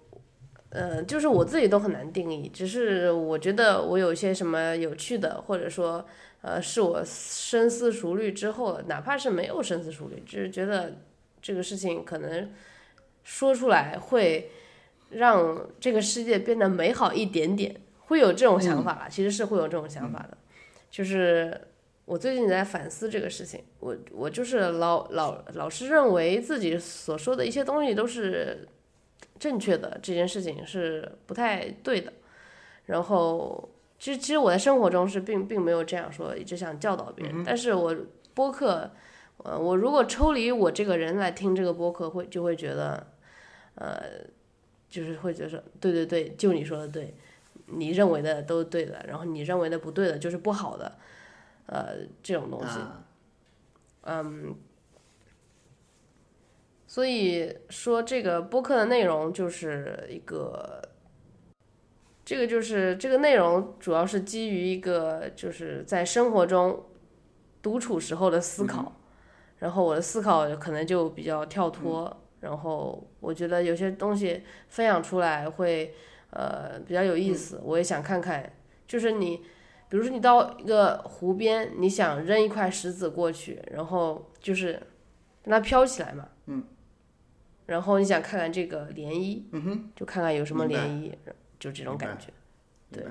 [0.69, 2.49] 呃，就是我自己都很难定义。
[2.49, 6.05] 只是我觉得我有一些什么有趣的，或者说
[6.41, 10.97] 呃，是我深思熟虑之后，哪怕是没有深思熟虑，只是觉得
[11.41, 12.51] 这个事情可能
[13.23, 14.51] 说出来会
[15.11, 19.07] 让这个世界变得美好一点点，会有这种想法啦。
[19.09, 20.37] 其实是会有这种想法的，
[20.89, 21.69] 就是。
[22.11, 28.67] 我最近在反思这个事情，我我就是老老老是认为自己所说的一些东西都是
[29.39, 32.11] 正确的，这件事情是不太对的。
[32.87, 37.45] 然后，其实其实我在生活中是并并没有这样说，一直想教导别人。
[37.45, 37.95] 但是我
[38.33, 38.91] 播客，
[39.37, 43.07] 呃，我如果抽离我这个人来听这个播客，会就会觉得，
[43.75, 44.03] 呃，
[44.89, 47.15] 就是会觉得对对对，就你说的对，
[47.67, 50.97] 你认为的都对的，然后你认为的不对的就是不好的。
[51.71, 53.05] 呃，这种东西，啊，
[54.01, 54.53] 嗯，
[56.85, 60.81] 所以说这个播客的内容就是一个，
[62.25, 66.87] 这个就是这个内容主要是基于一个就是在生活中
[67.61, 68.91] 独处时候的思考，
[69.59, 75.95] 然后我的思考可能就比较跳脱，然后我觉得有些东西分享出来会
[76.31, 78.51] 呃比较有意思，我也想看看，
[78.85, 79.41] 就是你，
[79.91, 84.81] 比如说你到一个湖边，你想扔一块石子过去，然后就是
[85.43, 86.63] 让它飘起来嘛，嗯，
[87.65, 91.11] 然后你想看看这个涟漪，嗯哼，就看看有什么涟漪，
[91.59, 92.27] 就这种感觉。
[92.89, 93.03] 对。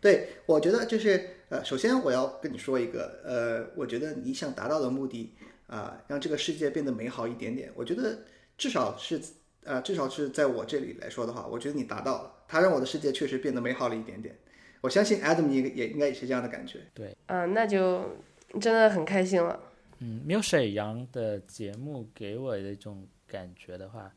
[0.00, 5.32] 对，我觉得就是呃，首先我要跟你说一个呃，我觉得你想达到的目的
[5.68, 8.18] 啊、让这个世界变得美好一点点，我觉得
[8.58, 9.20] 至少是
[9.62, 14.36] 呃，至少是在我这里来说的话，我觉得你达到了，它让我的世界确实变得美好了一点点。
[14.82, 16.80] 我相信 Adam 也也应该也是这样的感觉。
[16.92, 18.16] 对嗯，那就
[18.60, 19.58] 真的很开心了。
[20.00, 24.12] 嗯 u s i 杨的节目给我的一种感觉的话，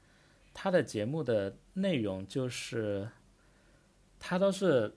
[0.54, 3.08] 他的节目的内容就是，
[4.20, 4.96] 他都是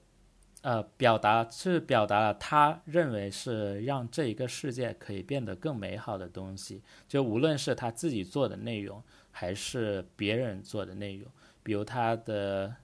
[0.63, 11.31] 呃表达是表达了他认为是让这一个世界可以变得更美好的东西，就无论是他自己做的内容，还是别人做的内容，
[11.63, 12.75] 比如他的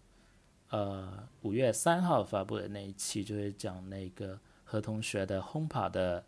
[0.74, 6.24] 呃五月三号发布的那一期，就是讲那个何同学的轰跑的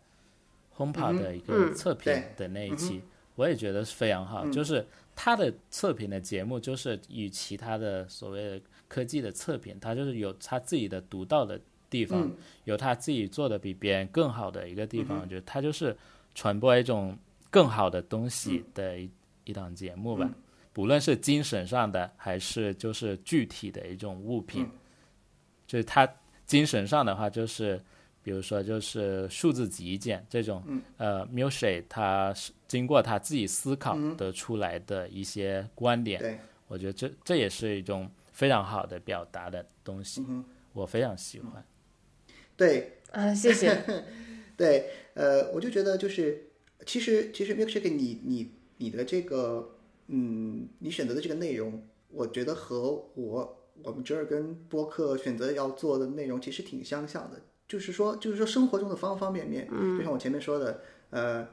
[0.69, 3.01] 轰跑的一个嗯测评的那一期，
[3.35, 4.47] 我也觉得是非常好。
[4.49, 12.31] 就是他的测评的节目，就是与其他的所谓的科技的测评，他就是有他自己的独到的地方，
[12.63, 15.19] 有他自己做的比别人更好的一个地方。
[15.19, 15.97] 我觉得他就是
[16.33, 17.17] 传播一种
[17.49, 19.09] 更好的东西的一、
[19.43, 20.29] 一档节目吧。
[20.77, 24.69] 无论是精神上的，还是就是具体的一种物品，
[25.65, 26.07] 就是他
[26.45, 27.81] 精神上的话，就是
[28.21, 30.63] 比如说就是数字极简这种，
[30.97, 40.23] 呃 m u s i 他是经过他自己思考得出来的一些观点，对，我觉得这这也是一种非常好的表达的东西，
[40.73, 41.65] 我非常喜欢。
[42.55, 43.83] 对， 啊，谢谢。
[44.55, 46.51] 对，呃，我就觉得就是，
[46.85, 49.76] 其实其实 milkshake 你你你的这个，
[50.07, 61.47] 嗯，你选择的这个内容，我觉得和我我们折耳根播客选择要做的内容其实挺相像的，就是说就是说生活中的方方面面，就像我前面说的，呃，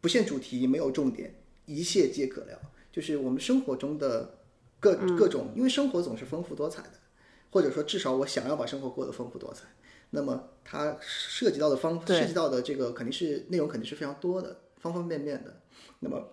[0.00, 1.34] 不限主题，没有重点，
[1.66, 2.58] 一切皆可聊，
[2.90, 4.38] 就是我们生活中的
[4.80, 6.94] 各各种，因为生活总是丰富多彩的，
[7.50, 9.66] 或者说至少我想要把生活过得丰富多彩。
[10.12, 15.60] 那么它涉及到的方涉及到的这个肯定是内容肯定是非常多的，方方面面的。
[16.00, 16.28] 那么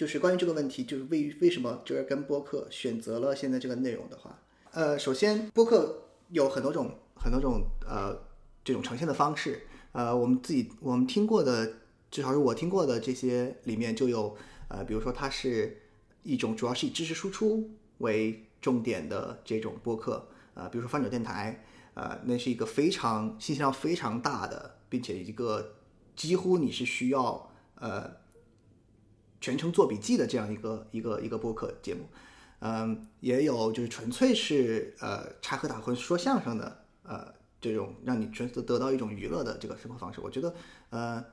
[0.00, 4.40] 就是关于这个问题，就是为为什么折耳根播客选择了现在这个内容的话，
[4.70, 8.18] 呃，首先播客有很多种很多种呃
[8.64, 11.70] 这种呈现的方式，呃，我们自己我们听过的，
[12.10, 14.34] 至少是我听过的这些里面就有
[14.68, 15.82] 呃，比如说它是
[16.22, 25.74] 一种主要是以知识输出为重点的这种播客，呃，比如说翻转电台，呃，那是一个非常信息量非常大的，并且一个
[26.16, 28.10] 几乎你是需要呃
[29.40, 32.00] 全程做笔记的这样一个一个一个播客节目。
[32.60, 40.20] 嗯，也有就是纯粹是呃插科打诨说相声的呃这种让你纯得得到一种娱乐的这个生活方式。
[40.20, 40.54] 我觉得
[40.90, 41.24] 呃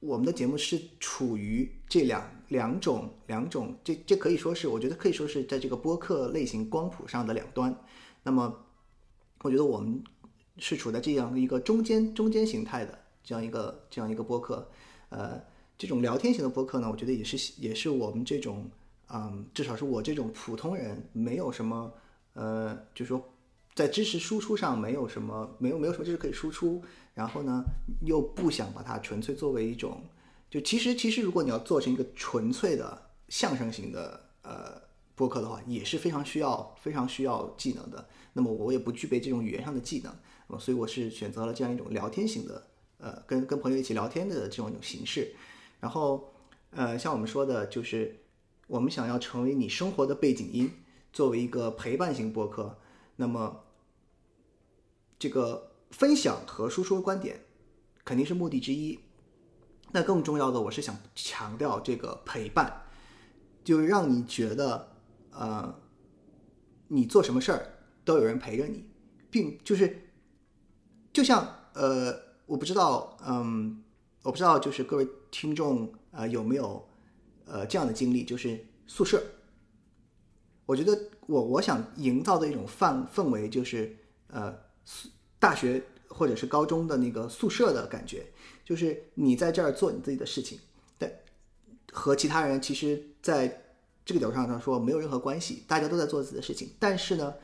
[0.00, 7.74] 我们的节目是处于这两两种两种这这可以说是我觉得可以说是在这个播客类型光谱上的两端。
[8.24, 8.66] 那么
[9.42, 10.02] 我觉得我们
[10.58, 14.68] 是处在这样一个中间中间形态的这样一个这样一个播客，
[15.10, 15.40] 呃，
[15.78, 18.70] 这种聊天型的播客呢，我觉得也是也是我们这种，
[19.08, 21.92] 嗯，至少是我这种普通人没有什么，
[22.32, 23.22] 呃，就是说
[23.74, 27.62] 在知识输出上没有什么没有没有什么知识可以输出，然后呢
[28.02, 30.02] 又不想把它纯粹作为一种，
[30.48, 34.80] 就其实其实如果你要做成一个纯粹的相声型的呃
[35.14, 38.08] 播客的话，也是非常需要非常需要技能的。
[38.32, 42.66] 那么我也不具备这种语言上的技能，所以我是选择了这样一种聊天型的，
[42.98, 45.34] 呃，跟跟朋友一起聊天的这种一种形式。
[45.80, 46.32] 然后，
[46.70, 48.24] 呃，像我们说的，就是
[48.66, 50.70] 我们想要成为你生活的背景音，
[51.12, 52.78] 作为一个陪伴型播客，
[53.16, 53.64] 那么
[55.18, 57.44] 这个分享和输出观点
[58.04, 58.98] 肯定是目的之一。
[59.92, 62.82] 那更重要的，我是想强调这个陪伴，
[63.62, 64.96] 就让你觉得，
[65.30, 65.80] 呃，
[66.88, 67.66] 你做什么事儿
[68.04, 68.84] 都有人陪着你，
[69.30, 70.10] 并就是，
[71.12, 73.84] 就像呃，我不知道，嗯，
[74.22, 76.86] 我不知道，就是各位听众呃有没有
[77.46, 79.22] 呃这样的经历，就是宿舍。
[80.64, 83.96] 我觉得我我想营造的一种氛氛围，就是
[84.28, 84.52] 呃
[85.38, 88.26] 大学或者是高中的那个宿舍的感觉，
[88.64, 90.58] 就是你在这儿做你自己的事情，
[90.98, 91.10] 但
[91.92, 93.62] 和其他人其实在
[94.04, 97.34] 这个角度上来说没有任何关系，大家都在做自己的事情，但是呢，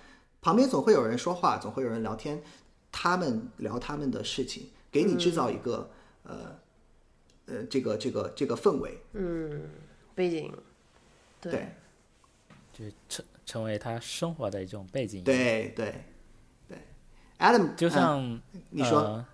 [0.41, 2.43] 旁边总会有人说话，总会有人聊天，
[2.91, 5.91] 他们聊他们的事情，给你制造一个、
[6.25, 6.59] 呃
[7.47, 9.71] 呃这个这个这个氛围，嗯
[10.15, 10.53] 背景，
[11.41, 11.53] 对。
[11.53, 11.69] 对。
[12.73, 15.23] 就成成为他生活的一种背景。
[15.23, 15.95] 对对
[16.67, 16.79] 对
[17.39, 18.41] ，Adam，就嗯像、
[18.71, 19.27] 你说，呃，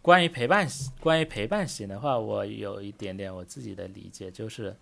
[0.00, 4.76] 关于陪伴型，关于陪伴型的话，我有一点点我自己的理解，就是，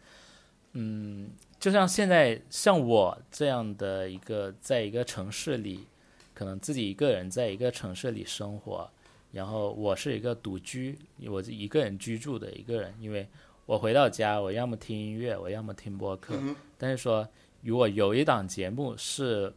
[0.73, 5.87] 嗯，就像现在像我这样的一个，在一个城市里，
[6.35, 8.91] 可能自己一个人在一个城市里生活，
[9.33, 13.27] 然后我是一个独居，我是一个人居住的一个人，因为
[13.67, 17.27] 我回到家，我要么听音乐，我要么听播客，嗯但是说
[17.63, 19.53] 如果有一档节目是。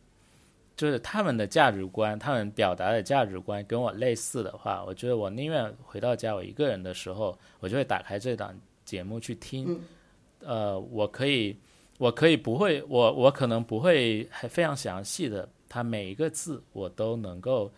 [0.78, 8.54] 就是他们的价值观，他们表达的价值观跟我类似的话，我觉得我宁愿回到家我一个人的时候，我就会打开这档
[8.84, 9.80] 节目去听。
[10.42, 11.58] 呃，我可以，
[11.98, 17.72] 我可以不会，我我可能不会还非常详细的，它每一个字我都能够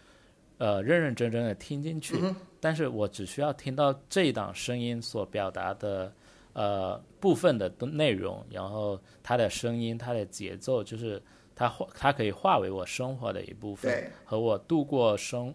[0.58, 2.16] 呃认认真真的听进去，
[2.60, 6.12] 但是我只需要听到这一档声音所表达的
[6.54, 11.22] 呃部分的内容，然后它的声音、它的节奏，就是
[11.56, 15.54] 它化它可以化为我生活的一部分，和我度过生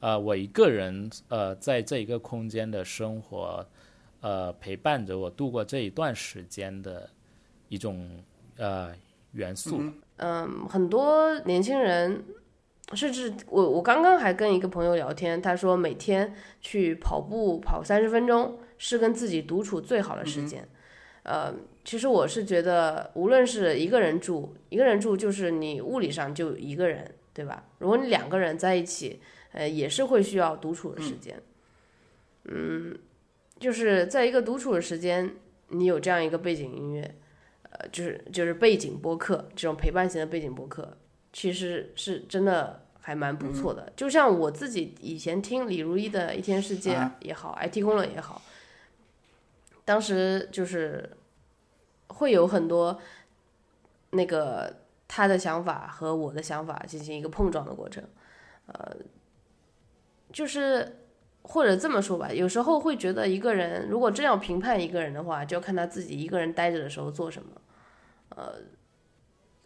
[0.00, 3.66] 呃我一个人呃在这一个空间的生活，
[4.20, 7.08] 呃陪伴着我度过这一段时间的
[7.68, 8.22] 一种
[8.56, 8.92] 呃
[9.32, 9.82] 元素。
[10.18, 12.24] 嗯，很多年轻人，
[12.92, 20.68] 甚至我我刚刚还跟一个朋友聊天，他说每天去跑步跑三十分钟是跟自己独处最好的时间。
[21.22, 27.64] 呃，其实我是觉得，无论是一个人住，一个人住就是你物理上就一个人，对吧？
[27.78, 29.20] 如果你两个人在一起，
[29.52, 31.40] 呃，也是会需要独处的时间。
[32.44, 32.98] 嗯，
[33.58, 35.34] 就是在一个独处的时间，
[35.68, 37.14] 你有这样一个背景音乐，
[37.70, 40.98] 呃，就是就是背景播客这种陪伴型的背景播客，
[41.34, 43.92] 其实是真的还蛮不错的。
[43.94, 48.40] 就像我自己以前听李如一的《一天世界》啊也好，IT 公论也好，
[49.84, 51.10] 当时就是
[52.06, 52.98] 会有很多
[54.10, 54.74] 那个
[55.06, 58.02] 他的想法和我的想法进行一个碰撞的过程，
[58.64, 58.96] 呃，
[60.32, 61.00] 就是。
[61.46, 67.50] 或者这么说吧，有时候会觉得一个人如果真要评判一个人的话，就要看他自己一个人待着的时候做什么。
[68.30, 68.54] 呃，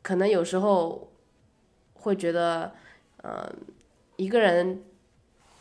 [0.03, 1.09] 可能有时候
[2.09, 2.73] 会觉得，
[3.19, 3.49] 呃，
[4.17, 4.83] 一个人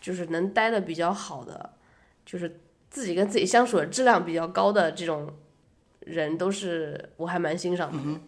[0.02, 1.74] 就是能待的比较好的，
[2.26, 5.32] 就是自己跟自己相处的质量比较高的这种
[6.00, 8.22] 人，都是我还蛮欣赏的人，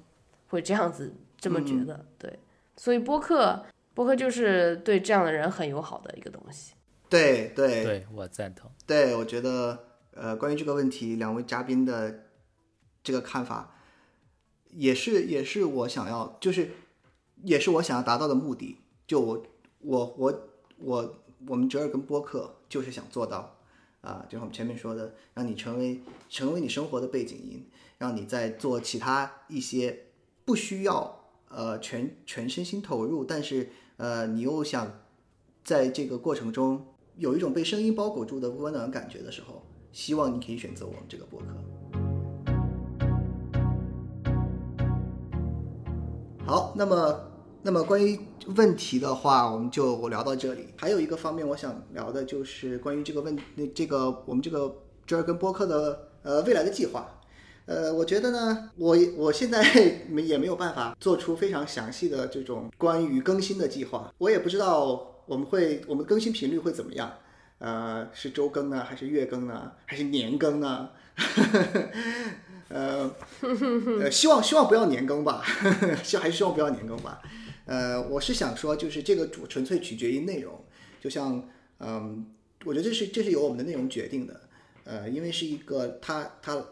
[0.50, 2.06] 会这样子这么觉得。
[2.18, 2.38] 对，
[2.76, 6.74] 所以播客，播客就是对这样的人很友好的一个东西。
[7.10, 8.70] 对对对我赞同。
[8.86, 12.26] 对，我觉得呃，关于这个问题，两位嘉宾的
[13.02, 13.76] 这个看法，
[14.72, 16.70] 也是也是我想要，就是
[17.44, 18.78] 也是我想要达到的目的。
[19.08, 19.44] 就我
[19.80, 21.16] 我我我
[21.48, 23.56] 我们折耳根播客就是想做到
[24.02, 27.68] 啊，就像我们前面说的，让你成为成为你生活的背景音，
[27.98, 30.06] 让你在做其他一些
[30.46, 35.00] 不需要呃全全身心投入，但是呃你又想
[35.64, 36.86] 在这个过程中
[37.18, 41.48] 有一种被声音包裹住的温暖感觉的时候，希望你可以选择我们这个播客。
[46.46, 47.29] 好，那么
[47.62, 48.20] 那么关于
[48.56, 50.70] 问题的话，我们就聊到这里。
[50.78, 54.74] 还有一个方面，我想聊的就是关于这个问那这个我们这个
[55.06, 57.16] 折耳根播客的呃未来的计划。
[57.66, 59.62] 呃，我觉得呢，我我现在
[60.08, 67.12] 没也没有办法做出非常详细的这种关于更新的计划，我也不知道我们会我们更新频率会怎么样，
[67.60, 70.90] 呃，是周更呢，还是月更呢，还是年更呢？
[72.70, 73.12] 呃，
[74.10, 75.44] 希望希望不要年更吧，
[76.04, 77.22] 希还是希望不要年更吧。
[77.70, 80.60] 呃，我是想说，就是这个主纯粹取决于内容，
[81.00, 81.48] 就像
[81.78, 82.26] 嗯，
[82.66, 84.42] 我觉得这是这是由我们的内容决定的，
[84.86, 86.66] 呃，因为是一个它它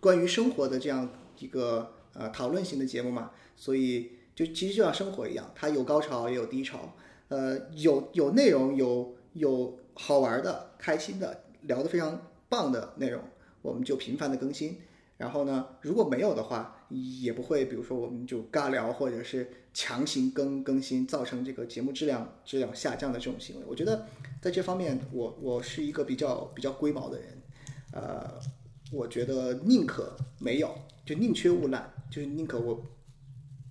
[0.00, 1.08] 关于生活的这样
[1.38, 6.92] 一个呃讨论型的节目嘛，所以就其实就像生活一样，它有高潮也有低潮，
[7.28, 13.22] 呃，有有内容，有有好玩的、开心的、聊得非常棒的内容，
[13.62, 14.78] 我们就频繁的更新。
[15.22, 23.62] 然后呢，如果没有的话，也不会，比如说我们就尬聊，或者是强行更更新，造成这个节目质量质量下降的这种行为。
[23.64, 24.04] 我觉得
[24.40, 27.40] 在这方面，我我是一个比较比较龟毛的人，
[27.92, 28.32] 呃，
[28.90, 30.76] 我觉得宁可没有，
[31.06, 32.84] 就宁缺毋滥，就是宁可我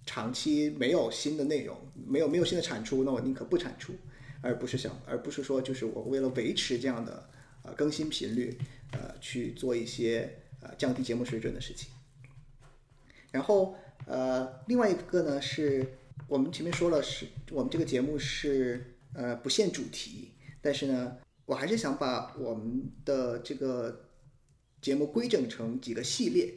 [0.05, 1.75] 长期没有新的内容，
[2.07, 3.91] 没有没有新的产出，那我宁可不产出，
[4.39, 7.29] 而不是想，而不是说就是我为了维持这样的
[7.63, 8.57] 呃更新频率，
[8.93, 11.89] 呃去做一些呃降低节目水准的事情。
[13.31, 13.75] 然后
[14.05, 15.97] 呃，另外一个呢是
[16.27, 20.31] 我们前面说了是，我们这个节目是呃不限主题，
[20.61, 24.09] 但是呢，我还是想把我们的这个
[24.81, 26.53] 节目规整成几个系列。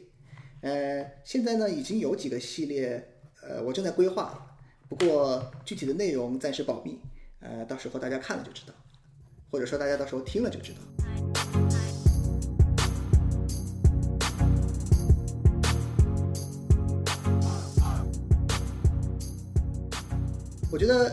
[0.61, 4.57] 呃，现在呢已经有几个系列，呃，我正在规划，
[4.89, 6.99] 不过具体的内容暂时保密，
[7.39, 8.73] 呃，到时候大家看了就知道，
[9.49, 11.44] 或者说大家到时候听了就知道。
[20.75, 21.09] 我觉得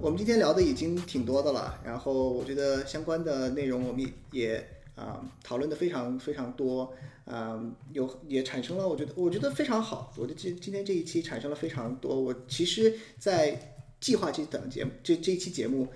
[0.00, 4.64] 我们今天聊的已经挺多的了，然后我觉得相关的内容我们也
[4.94, 6.94] 啊、讨论的非常非常多，
[7.24, 7.60] 啊、
[7.92, 13.58] 有也产生了我觉得我觉得非常好，我觉得今今天这一期产生了非常多，我其实，在
[13.98, 15.88] 计划这档节目这这一期节目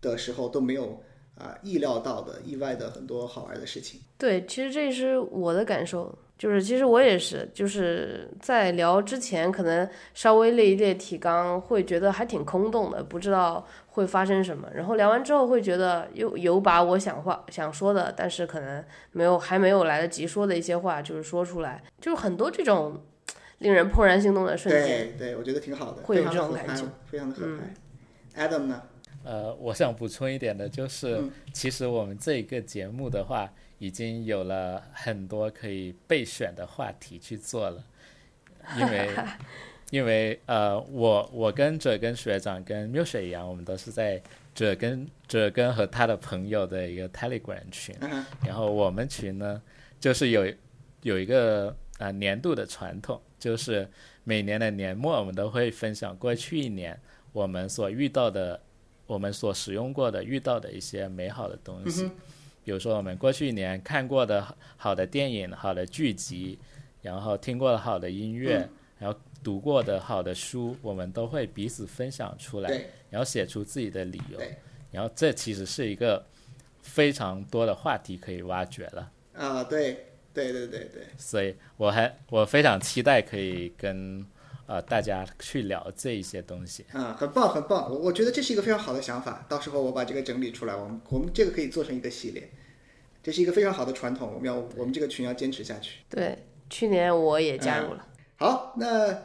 [0.00, 1.00] 的时候都没有
[1.36, 4.00] 啊、意料到的意外的很多好玩的事情。
[4.18, 14.66] 对，其实这是我的感受，就是其实我也是，就是在聊之前可能稍微列一列提纲，会觉得还挺空洞的，不知道会发生什么。
[14.74, 23.04] 然后聊完之后会觉得有有把我想话想说的，但是可能没有还没有来得及说的一些话，就是说出来，就是很多这种
[23.58, 25.12] 令人怦然心动的瞬间。
[25.18, 27.42] 对对，我觉得挺好的，会有这种感觉，非常的合
[28.34, 28.48] 拍。
[28.48, 28.80] Adam 呢？
[29.24, 31.30] 呃，我想补充一点的就是，嗯。
[31.52, 37.84] 其实我们这一个节目的话，已经有了很多可以备选的话题去做了，
[38.78, 39.10] 因为
[39.90, 44.22] 因为呃，我我跟哲根学长跟缪雪一样，我们都是在
[44.54, 49.60] 哲根哲根和他的朋友的一个 Telegram 群，嗯然后我们群呢，
[49.98, 50.46] 就是有
[51.02, 51.68] 有一个
[51.98, 53.88] 啊、呃年度的传统，就是
[54.24, 56.98] 每年的年末我们都会分享过去一年
[57.32, 58.60] 我们所遇到的、
[59.10, 62.08] 我们所使用过的、遇到的一些美好的东西。
[62.64, 66.56] 比如说我们过去一年看过的好的电影、好的剧集，
[67.02, 68.68] 然后听过的好的音乐，
[69.00, 72.70] 然后读过的好的书，我们都会彼此分享出来，
[73.10, 74.38] 然后写出自己的理由。
[74.92, 76.24] 然后这其实是一个
[76.82, 79.10] 非常多的话题可以挖掘了。
[79.32, 84.24] 啊，对对对对对，所以我还我非常期待可以跟
[84.70, 86.86] 呃大家去聊这一些东西。
[86.92, 89.44] 啊，很棒很棒，我我觉得这是一个非常好的想法。
[89.48, 92.48] 到时候我把这个整理出来，我们我们这个可以做成一个系列，
[93.20, 95.98] 这是一个非常好的传统，我们要我们这个群要坚持下去。
[96.08, 96.38] 对，
[96.70, 98.06] 去年我也加入了。
[98.36, 99.18] 好，那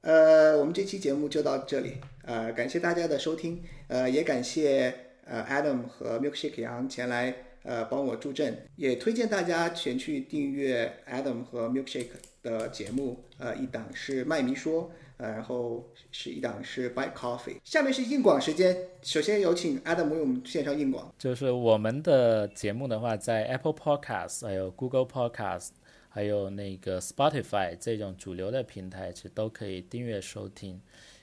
[0.00, 4.94] 呃，我们这期节目就到这里，呃，感谢大家的收听，呃，也感谢
[5.26, 12.08] 呃 Adam 和 Milkshake 杨前来呃帮我助阵，也推荐大家前去订阅 Adam 和 Milkshake
[12.46, 21.12] 的节目，呃，一档是麦迷说，呃，然后是一档是 Buy Coffee，下面是硬广时间，首先有请 Adam 为我们线上硬广。
[21.18, 25.70] 就是我们的节目的话，在 Apple Podcast、还有 Google Podcast、
[26.08, 30.80] 还有那个 Spotify 这种主流的平台，其实都可以订阅收听。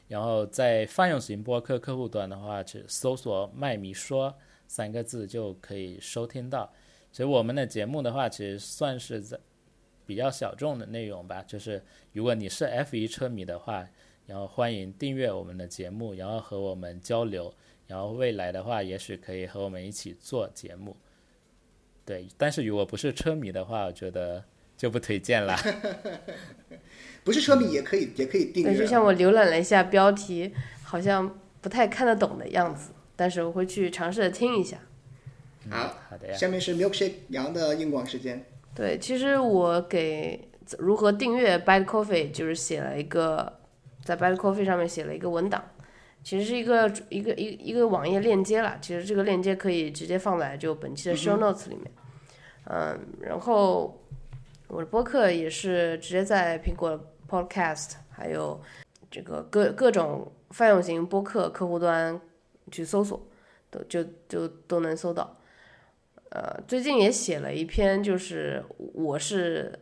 [0.10, 4.36] 然后在泛用型播客客户端的话，去搜索“麦米说”
[4.68, 6.70] 三个字就可以收听到。
[7.12, 9.40] 所以我们的节目的话，其实算是在
[10.06, 11.44] 比较小众的内容吧。
[11.46, 13.88] 就是如果你是 F 1车迷的话，
[14.26, 17.54] 然后欢迎订阅我们的节目，然后和我们交流。
[17.86, 20.96] 然后未来的话，也许可以和我们一起做节目。
[22.06, 24.44] 对，但是如果不是车迷的话，我觉得
[24.78, 25.56] 就不推荐了。
[27.24, 28.78] 不是车迷也可以，也可以订阅。
[28.78, 30.54] 就像我浏览了一下标题，
[30.84, 34.80] 好像不太看得懂的样子，但是我会去尝试着听一下。
[35.70, 38.46] 好，好的呀，下面是 Milkshake 羊的硬广时间。
[38.76, 43.60] 对，其实我给如何订阅 Bad Coffee 就是写了一个，
[44.04, 45.64] 在 Bad Coffee 上面写了一个文档，
[46.24, 48.78] 其实是一个一个一一个网页链接啦。
[48.82, 51.92] 其实这个链接可以直接放在就本期的 show notes 里面。
[52.66, 54.02] 嗯，然后
[54.70, 58.60] 我的播客也是直接在苹果 Podcast 还有
[59.12, 62.20] 这个各各种泛用型播客客户端
[62.72, 63.22] 去搜索，
[63.70, 65.38] 都就就都能搜到。
[66.34, 69.78] 呃，最近也写了一篇，就是我是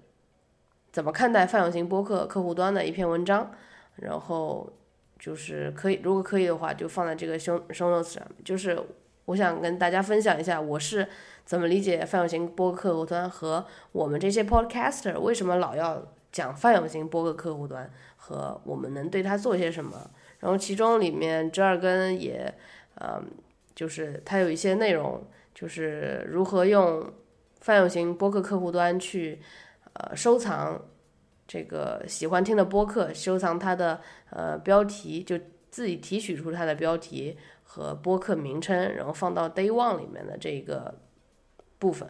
[0.91, 3.49] 怎么看待泛用型播客客户端的一篇文章，
[3.95, 4.69] 然后
[5.17, 8.27] 就是可以，如果可以的话，就放在这个 show show notes 上。
[8.43, 8.77] 就是
[9.23, 11.07] 我想跟大家分享一下，我是
[11.45, 20.11] 怎么理解泛用型播客客户端和我们这些 podcaster 为什么老要讲泛用型播客客户端和我们能对它做些什么。
[20.41, 22.53] 然后其中里面折耳根也，
[22.95, 23.25] 嗯，
[23.73, 25.23] 就是它有一些内容。
[25.61, 27.13] 就是如何用
[27.59, 29.39] 泛用型播客客户端去
[29.93, 30.83] 呃收藏
[31.47, 34.01] 这个喜欢听的播客，收藏它的
[34.31, 35.37] 呃标题，就
[35.69, 40.95] 自己提取出它的标题和播客名称，然后放到 Day One 里面的这个
[41.77, 42.09] 部分。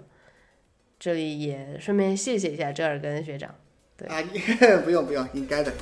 [0.97, 3.53] 这里也顺便谢谢一下折耳根学长。
[3.97, 4.23] 对啊，
[4.85, 5.73] 不用不用，应该的。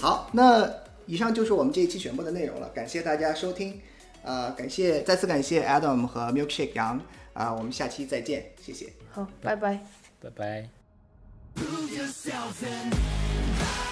[0.00, 0.66] 好，那
[1.04, 3.78] 以上就是我们这一期全部的内容了，感谢大家收听。
[4.22, 7.00] 呃，感谢再次感谢 Adam 和 Milkshake 杨
[7.32, 8.92] 啊、我们下期再见，谢谢。
[9.10, 9.80] 好，拜拜。
[10.20, 10.68] 拜拜。
[11.54, 13.89] Prove yourself and